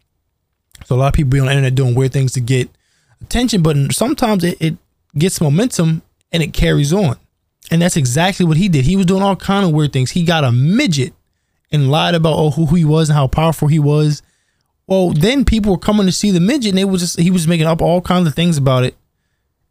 So 0.85 0.95
a 0.95 0.97
lot 0.97 1.07
of 1.07 1.13
people 1.13 1.31
be 1.31 1.39
on 1.39 1.47
the 1.47 1.53
internet 1.53 1.75
doing 1.75 1.95
weird 1.95 2.13
things 2.13 2.33
to 2.33 2.41
get 2.41 2.69
attention, 3.21 3.61
but 3.61 3.75
sometimes 3.91 4.43
it, 4.43 4.57
it 4.59 4.77
gets 5.17 5.41
momentum 5.41 6.01
and 6.31 6.43
it 6.43 6.53
carries 6.53 6.93
on. 6.93 7.17
And 7.69 7.81
that's 7.81 7.97
exactly 7.97 8.45
what 8.45 8.57
he 8.57 8.69
did. 8.69 8.85
He 8.85 8.95
was 8.95 9.05
doing 9.05 9.23
all 9.23 9.35
kind 9.35 9.65
of 9.65 9.71
weird 9.71 9.93
things. 9.93 10.11
He 10.11 10.23
got 10.23 10.43
a 10.43 10.51
midget 10.51 11.13
and 11.71 11.91
lied 11.91 12.15
about 12.15 12.37
oh 12.37 12.51
who, 12.51 12.67
who 12.67 12.75
he 12.75 12.85
was 12.85 13.09
and 13.09 13.17
how 13.17 13.27
powerful 13.27 13.67
he 13.67 13.79
was 13.79 14.21
well, 14.87 15.11
then 15.11 15.43
people 15.43 15.73
were 15.73 15.77
coming 15.77 16.05
to 16.05 16.13
see 16.13 16.31
the 16.31 16.39
midget, 16.39 16.71
and 16.71 16.79
it 16.79 16.85
was 16.85 17.01
just 17.01 17.19
he 17.19 17.29
was 17.29 17.47
making 17.47 17.67
up 17.67 17.81
all 17.81 18.01
kinds 18.01 18.27
of 18.27 18.33
things 18.33 18.57
about 18.57 18.85
it. 18.85 18.95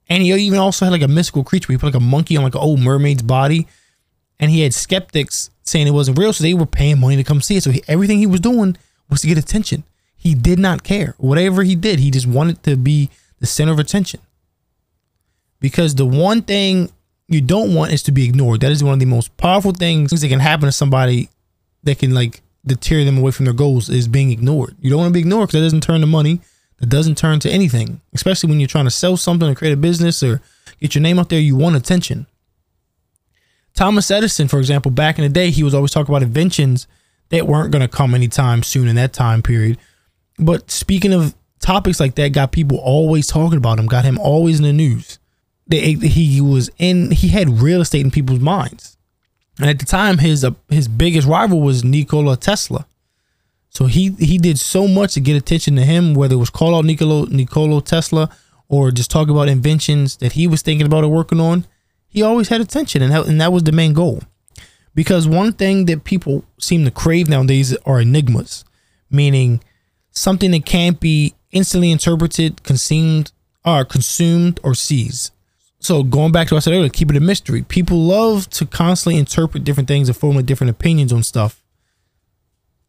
And 0.09 0.23
he 0.23 0.33
even 0.33 0.59
also 0.59 0.85
had 0.85 0.93
like 0.93 1.03
a 1.03 1.09
mystical 1.09 1.43
creature. 1.43 1.73
He 1.73 1.79
put 1.79 1.87
like 1.87 1.95
a 1.95 2.01
monkey 2.01 2.37
on 2.37 2.45
like 2.45 2.55
an 2.55 2.61
old 2.61 2.81
mermaid's 2.81 3.23
body, 3.23 3.67
and 4.39 4.51
he 4.51 4.61
had 4.61 4.75
skeptics 4.75 5.51
saying 5.63 5.87
it 5.87 5.93
wasn't 5.93 6.19
real, 6.19 6.33
so 6.33 6.45
they 6.45 6.55
were 6.55 6.67
paying 6.67 7.01
money 7.01 7.17
to 7.17 7.25
come 7.25 7.41
see 7.41 7.57
it. 7.57 7.63
So 7.63 7.71
he, 7.71 7.83
everything 7.89 8.19
he 8.19 8.27
was 8.27 8.41
doing 8.41 8.77
was 9.09 9.23
to 9.23 9.27
get 9.27 9.39
attention. 9.39 9.85
He 10.17 10.35
did 10.35 10.59
not 10.59 10.83
care. 10.83 11.15
Whatever 11.17 11.63
he 11.63 11.75
did, 11.75 11.99
he 11.99 12.11
just 12.11 12.27
wanted 12.27 12.63
to 12.65 12.77
be 12.77 13.11
the 13.40 13.46
center 13.46 13.72
of 13.72 13.79
attention. 13.79 14.20
Because 15.61 15.94
the 15.94 16.07
one 16.07 16.42
thing 16.42 16.90
you 17.29 17.40
don't 17.40 17.75
want 17.75 17.92
is 17.92 18.03
to 18.05 18.12
be 18.12 18.25
ignored. 18.25 18.61
That 18.61 18.72
is 18.72 18.85
one 18.85 18.94
of 18.94 19.01
the 19.01 19.07
most 19.07 19.37
powerful 19.37 19.72
things 19.72 20.20
that 20.20 20.29
can 20.29 20.40
happen 20.40 20.66
to 20.66 20.72
somebody 20.72 21.29
that 21.83 21.99
can 21.99 22.14
like 22.14 22.42
deter 22.64 23.05
them 23.05 23.18
away 23.18 23.31
from 23.31 23.44
their 23.44 23.55
goals 23.55 23.88
is 23.88 24.09
being 24.09 24.31
ignored. 24.31 24.77
You 24.81 24.90
don't 24.90 24.99
want 24.99 25.11
to 25.11 25.14
be 25.14 25.20
ignored 25.20 25.49
because 25.49 25.61
that 25.61 25.66
doesn't 25.66 25.83
turn 25.83 26.01
to 26.01 26.07
money. 26.07 26.40
That 26.79 26.88
doesn't 26.88 27.16
turn 27.16 27.40
to 27.40 27.51
anything, 27.51 28.03
especially 28.12 28.51
when 28.51 28.61
you're 28.61 28.68
trying 28.68 28.85
to 28.85 28.90
sell 28.90 29.16
something 29.16 29.49
or 29.49 29.55
create 29.55 29.72
a 29.72 29.79
business 29.79 30.22
or 30.22 30.42
get 30.79 30.94
your 30.94 31.03
name 31.03 31.18
out 31.18 31.31
there. 31.31 31.40
You 31.40 31.57
want 31.57 31.77
attention. 31.77 32.27
Thomas 33.72 34.11
Edison, 34.11 34.49
for 34.49 34.59
example, 34.59 34.90
back 34.90 35.18
in 35.18 35.22
the 35.22 35.31
day, 35.31 35.51
he 35.51 35.62
was 35.62 35.75
always 35.75 35.90
talking 35.90 36.14
about 36.14 36.22
inventions 36.22 36.87
that 37.31 37.46
weren't 37.46 37.72
going 37.72 37.83
to 37.83 37.88
come 37.88 38.14
anytime 38.14 38.62
soon 38.62 38.88
in 38.88 38.96
that 38.96 39.12
time 39.12 39.42
period. 39.42 39.79
But 40.38 40.70
speaking 40.70 41.12
of 41.12 41.35
topics 41.66 41.98
like 41.98 42.14
that, 42.14 42.33
got 42.33 42.52
people 42.52 42.79
always 42.79 43.26
talking 43.26 43.59
about 43.59 43.79
him, 43.79 43.87
got 43.87 44.05
him 44.05 44.18
always 44.20 44.59
in 44.59 44.64
the 44.64 44.72
news. 44.72 45.18
He 45.68 46.40
was 46.40 46.70
in, 46.79 47.11
he 47.11 47.29
had 47.29 47.61
real 47.61 47.81
estate 47.81 48.05
in 48.05 48.12
people's 48.12 48.38
minds. 48.38 48.96
And 49.59 49.68
at 49.68 49.81
the 49.81 49.85
time, 49.85 50.18
his 50.18 50.44
uh, 50.44 50.50
his 50.68 50.87
biggest 50.87 51.26
rival 51.26 51.61
was 51.61 51.83
Nikola 51.83 52.37
Tesla. 52.37 52.87
So 53.70 53.87
he 53.87 54.11
he 54.18 54.38
did 54.38 54.59
so 54.59 54.87
much 54.87 55.14
to 55.14 55.20
get 55.20 55.35
attention 55.35 55.76
to 55.76 55.83
him, 55.83 56.14
whether 56.14 56.35
it 56.35 56.38
was 56.38 56.50
call 56.50 56.76
out 56.76 56.85
Nikola 56.85 57.26
Nikola 57.31 57.83
Tesla 57.83 58.31
or 58.68 58.90
just 58.90 59.11
talk 59.11 59.29
about 59.29 59.48
inventions 59.48 60.18
that 60.18 60.33
he 60.33 60.46
was 60.46 60.62
thinking 60.62 60.87
about 60.87 61.05
or 61.05 61.09
working 61.09 61.40
on. 61.40 61.66
He 62.07 62.22
always 62.22 62.48
had 62.48 62.61
attention, 62.61 63.02
and 63.02 63.12
that, 63.12 63.26
and 63.26 63.40
that 63.40 63.52
was 63.52 63.64
the 63.64 63.72
main 63.72 63.92
goal. 63.92 64.20
Because 64.94 65.26
one 65.26 65.52
thing 65.52 65.87
that 65.87 66.05
people 66.05 66.44
seem 66.61 66.85
to 66.85 66.90
crave 66.90 67.29
nowadays 67.29 67.76
are 67.87 68.00
enigmas, 68.00 68.64
meaning 69.11 69.62
something 70.11 70.50
that 70.50 70.64
can't 70.66 71.00
be 71.00 71.35
instantly 71.57 71.90
interpreted, 71.90 72.62
consumed, 72.62 73.33
or 73.64 73.85
consumed 73.85 74.61
or 74.62 74.75
seized. 74.75 75.33
So 75.79 76.03
going 76.03 76.33
back 76.33 76.49
to 76.49 76.55
what 76.55 76.59
I 76.59 76.64
said 76.64 76.75
earlier, 76.75 76.88
keep 76.88 77.11
it 77.11 77.16
a 77.16 77.21
mystery. 77.21 77.62
People 77.62 77.99
love 77.99 78.49
to 78.51 78.66
constantly 78.66 79.19
interpret 79.19 79.64
different 79.64 79.88
things 79.88 80.09
and 80.09 80.16
form 80.16 80.42
different 80.45 80.71
opinions 80.71 81.12
on 81.12 81.23
stuff 81.23 81.62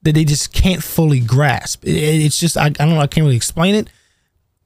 that 0.04 0.14
they 0.14 0.24
just 0.24 0.54
can't 0.54 0.84
fully 0.84 1.20
grasp. 1.20 1.84
it's 1.84 2.40
just 2.40 2.58
I, 2.58 2.66
I 2.66 2.70
don't 2.70 2.96
know, 2.96 3.00
I 3.00 3.08
can't 3.08 3.26
really 3.26 3.36
explain 3.36 3.76
it. 3.76 3.90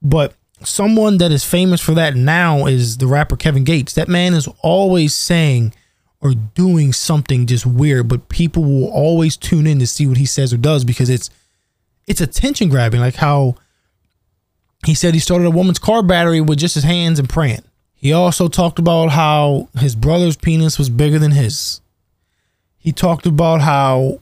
But 0.02 0.36
someone 0.64 1.18
that 1.18 1.32
is 1.32 1.44
famous 1.44 1.82
for 1.82 1.94
that 1.94 2.16
now 2.16 2.66
is 2.66 2.98
the 2.98 3.08
rapper 3.08 3.36
Kevin 3.36 3.64
Gates. 3.64 3.94
That 3.94 4.08
man 4.08 4.34
is 4.34 4.48
always 4.62 5.16
saying 5.16 5.74
or 6.20 6.34
doing 6.34 6.94
something 6.94 7.48
just 7.48 7.66
weird, 7.66 8.08
but 8.08 8.30
people 8.30 8.64
will 8.64 8.92
always 8.92 9.36
tune 9.36 9.66
in 9.66 9.80
to 9.80 9.88
see 9.88 10.06
what 10.06 10.18
he 10.18 10.26
says 10.26 10.54
or 10.54 10.58
does 10.58 10.84
because 10.84 11.10
it's 11.10 11.30
it's 12.08 12.22
attention 12.22 12.70
grabbing. 12.70 13.00
Like 13.00 13.16
how 13.16 13.56
he 14.86 14.94
said 14.96 15.13
he 15.13 15.20
started 15.20 15.46
a 15.46 15.52
woman's 15.52 15.80
car 15.80 16.02
battery 16.02 16.41
with 16.41 16.60
just 16.60 16.76
his 16.76 16.84
hands 16.84 17.20
and 17.20 17.30
praying. 17.30 17.63
He 17.94 18.13
also 18.13 18.48
talked 18.48 18.80
about 18.80 19.10
how 19.12 19.70
his 19.78 19.96
brother's 19.96 20.36
penis 20.36 20.80
was 20.80 20.89
bigger 20.89 21.20
than 21.20 21.32
his. 21.32 21.82
He 22.78 22.91
talked 22.91 23.28
about 23.28 23.62
how 23.62 24.22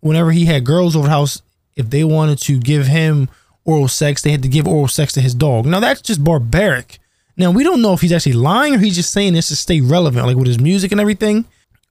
whenever 0.00 0.30
he 0.30 0.44
had 0.44 0.66
girls 0.66 0.94
over 0.94 1.06
the 1.06 1.12
house, 1.12 1.40
if 1.74 1.88
they 1.88 2.04
wanted 2.04 2.38
to 2.40 2.58
give 2.58 2.86
him 2.86 3.30
oral 3.64 3.88
sex, 3.88 4.20
they 4.20 4.30
had 4.30 4.42
to 4.42 4.48
give 4.48 4.68
oral 4.68 4.88
sex 4.88 5.14
to 5.14 5.22
his 5.22 5.34
dog. 5.34 5.64
Now 5.64 5.80
that's 5.80 6.02
just 6.02 6.22
barbaric. 6.22 6.98
Now 7.38 7.50
we 7.50 7.64
don't 7.64 7.80
know 7.80 7.94
if 7.94 8.02
he's 8.02 8.12
actually 8.12 8.34
lying 8.34 8.74
or 8.74 8.78
he's 8.78 8.96
just 8.96 9.10
saying 9.10 9.32
this 9.32 9.48
to 9.48 9.56
stay 9.56 9.80
relevant, 9.80 10.26
like 10.26 10.36
with 10.36 10.48
his 10.48 10.60
music 10.60 10.92
and 10.92 11.00
everything. 11.00 11.46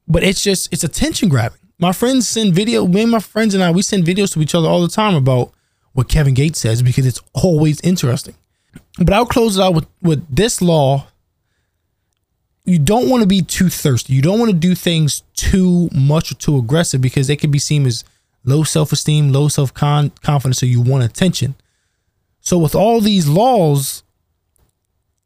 But 0.07 0.23
it's 0.23 0.43
just 0.43 0.71
it's 0.71 0.83
attention 0.83 1.29
grabbing. 1.29 1.57
My 1.79 1.93
friends 1.93 2.27
send 2.27 2.53
video. 2.53 2.85
Me 2.85 3.01
and 3.01 3.11
my 3.11 3.19
friends 3.19 3.55
and 3.55 3.63
I 3.63 3.71
we 3.71 3.81
send 3.81 4.05
videos 4.05 4.33
to 4.33 4.41
each 4.41 4.53
other 4.53 4.67
all 4.67 4.81
the 4.81 4.87
time 4.87 5.15
about 5.15 5.51
what 5.93 6.09
Kevin 6.09 6.33
Gates 6.33 6.59
says 6.59 6.81
because 6.81 7.05
it's 7.05 7.21
always 7.33 7.81
interesting. 7.81 8.35
But 8.97 9.13
I'll 9.13 9.25
close 9.25 9.57
it 9.57 9.61
out 9.61 9.73
with 9.73 9.87
with 10.01 10.25
this 10.33 10.61
law. 10.61 11.07
You 12.63 12.77
don't 12.77 13.09
want 13.09 13.21
to 13.21 13.27
be 13.27 13.41
too 13.41 13.69
thirsty. 13.69 14.13
You 14.13 14.21
don't 14.21 14.39
want 14.39 14.51
to 14.51 14.57
do 14.57 14.75
things 14.75 15.23
too 15.33 15.89
much 15.93 16.31
or 16.31 16.35
too 16.35 16.57
aggressive 16.57 17.01
because 17.01 17.27
they 17.27 17.35
can 17.35 17.49
be 17.51 17.59
seen 17.59 17.85
as 17.85 18.03
low 18.43 18.63
self 18.63 18.91
esteem, 18.91 19.31
low 19.31 19.47
self 19.47 19.73
confidence, 19.73 20.59
so 20.59 20.65
you 20.65 20.81
want 20.81 21.03
attention. 21.03 21.55
So 22.39 22.57
with 22.57 22.75
all 22.75 23.01
these 23.01 23.27
laws, 23.27 24.03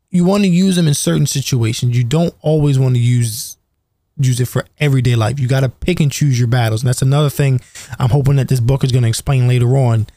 you 0.10 0.24
want 0.26 0.44
to 0.44 0.50
use 0.50 0.76
them 0.76 0.88
in 0.88 0.94
certain 0.94 1.28
situations. 1.28 1.98
You 1.98 2.04
don't 2.04 2.34
always 2.42 2.80
want 2.80 2.96
to 2.96 3.02
use 3.02 3.58
use 4.18 4.40
it 4.40 4.48
for 4.48 4.66
everyday 4.80 5.16
life. 5.16 5.40
You 5.40 5.48
got 5.48 5.62
to 5.62 5.70
pick 5.70 6.00
and 6.00 6.12
choose 6.12 6.40
your 6.40 6.48
battles. 6.48 6.82
And 6.82 6.88
that's 6.88 7.02
another 7.02 7.30
thing 7.30 7.60
I'm 8.00 8.10
hoping 8.10 8.38
that 8.38 8.48
this 8.48 8.62
book 8.62 8.84
is 8.84 8.92
going 8.94 9.04
to 9.04 9.10
explain 9.10 9.48
later 9.48 9.76
on 9.76 10.08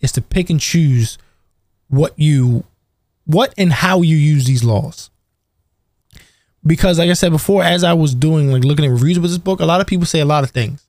is 0.00 0.12
to 0.12 0.22
pick 0.22 0.50
and 0.50 0.60
choose 0.60 1.18
what 1.88 2.12
you 2.18 2.64
what 3.24 3.52
and 3.58 3.72
how 3.72 4.02
you 4.02 4.16
use 4.16 4.46
these 4.46 4.64
laws. 4.64 5.10
Because 6.64 6.98
like 6.98 7.10
I 7.10 7.14
said 7.14 7.32
before 7.32 7.62
as 7.62 7.84
I 7.84 7.92
was 7.92 8.14
doing 8.14 8.50
like 8.50 8.64
looking 8.64 8.84
at 8.84 8.90
reviews 8.90 9.16
of 9.16 9.22
this 9.22 9.38
book, 9.38 9.60
a 9.60 9.66
lot 9.66 9.80
of 9.80 9.86
people 9.86 10.06
say 10.06 10.20
a 10.20 10.24
lot 10.24 10.44
of 10.44 10.50
things. 10.50 10.86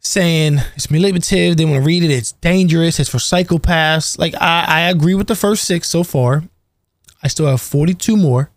Saying 0.00 0.60
it's 0.74 0.90
manipulative, 0.90 1.56
they 1.56 1.64
want 1.64 1.76
to 1.76 1.86
read 1.86 2.04
it, 2.04 2.10
it's 2.10 2.32
dangerous, 2.32 3.00
it's 3.00 3.10
for 3.10 3.18
psychopaths. 3.18 4.18
Like 4.18 4.34
I, 4.40 4.64
I 4.66 4.80
agree 4.90 5.14
with 5.14 5.26
the 5.26 5.34
first 5.34 5.64
six 5.64 5.88
so 5.88 6.04
far. 6.04 6.44
I 7.22 7.28
still 7.28 7.46
have 7.46 7.60
42 7.60 8.16
more. 8.16 8.50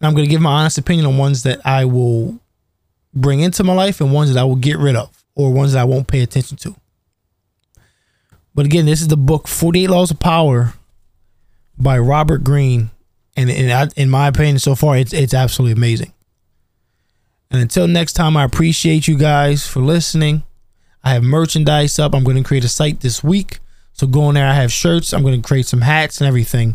I'm 0.00 0.14
going 0.14 0.24
to 0.24 0.30
give 0.30 0.40
my 0.40 0.60
honest 0.60 0.78
opinion 0.78 1.06
on 1.06 1.18
ones 1.18 1.42
that 1.42 1.64
I 1.66 1.84
will 1.84 2.38
bring 3.12 3.40
into 3.40 3.64
my 3.64 3.74
life 3.74 4.00
and 4.00 4.12
ones 4.12 4.32
that 4.32 4.40
I 4.40 4.44
will 4.44 4.56
get 4.56 4.78
rid 4.78 4.96
of 4.96 5.24
or 5.34 5.52
ones 5.52 5.72
that 5.72 5.80
I 5.80 5.84
won't 5.84 6.06
pay 6.06 6.22
attention 6.22 6.56
to. 6.58 6.76
But 8.58 8.66
again, 8.66 8.86
this 8.86 9.00
is 9.00 9.06
the 9.06 9.16
book 9.16 9.46
48 9.46 9.88
Laws 9.88 10.10
of 10.10 10.18
Power 10.18 10.74
by 11.78 11.96
Robert 11.96 12.42
Greene. 12.42 12.90
And 13.36 13.48
in, 13.48 13.70
in 13.94 14.10
my 14.10 14.26
opinion, 14.26 14.58
so 14.58 14.74
far, 14.74 14.96
it's, 14.96 15.12
it's 15.12 15.32
absolutely 15.32 15.74
amazing. 15.74 16.12
And 17.52 17.62
until 17.62 17.86
next 17.86 18.14
time, 18.14 18.36
I 18.36 18.42
appreciate 18.42 19.06
you 19.06 19.16
guys 19.16 19.64
for 19.64 19.78
listening. 19.78 20.42
I 21.04 21.12
have 21.12 21.22
merchandise 21.22 22.00
up. 22.00 22.16
I'm 22.16 22.24
going 22.24 22.36
to 22.36 22.42
create 22.42 22.64
a 22.64 22.68
site 22.68 22.98
this 22.98 23.22
week. 23.22 23.60
So 23.92 24.08
go 24.08 24.28
in 24.28 24.34
there. 24.34 24.48
I 24.48 24.54
have 24.54 24.72
shirts. 24.72 25.12
I'm 25.12 25.22
going 25.22 25.40
to 25.40 25.46
create 25.46 25.66
some 25.66 25.82
hats 25.82 26.20
and 26.20 26.26
everything. 26.26 26.74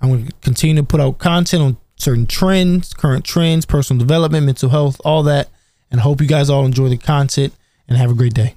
I'm 0.00 0.08
going 0.08 0.28
to 0.28 0.32
continue 0.40 0.76
to 0.76 0.82
put 0.82 1.02
out 1.02 1.18
content 1.18 1.62
on 1.62 1.76
certain 1.96 2.26
trends, 2.26 2.94
current 2.94 3.26
trends, 3.26 3.66
personal 3.66 3.98
development, 4.00 4.46
mental 4.46 4.70
health, 4.70 4.98
all 5.04 5.22
that. 5.24 5.50
And 5.90 6.00
hope 6.00 6.22
you 6.22 6.26
guys 6.26 6.48
all 6.48 6.64
enjoy 6.64 6.88
the 6.88 6.96
content 6.96 7.52
and 7.86 7.98
have 7.98 8.10
a 8.10 8.14
great 8.14 8.32
day. 8.32 8.54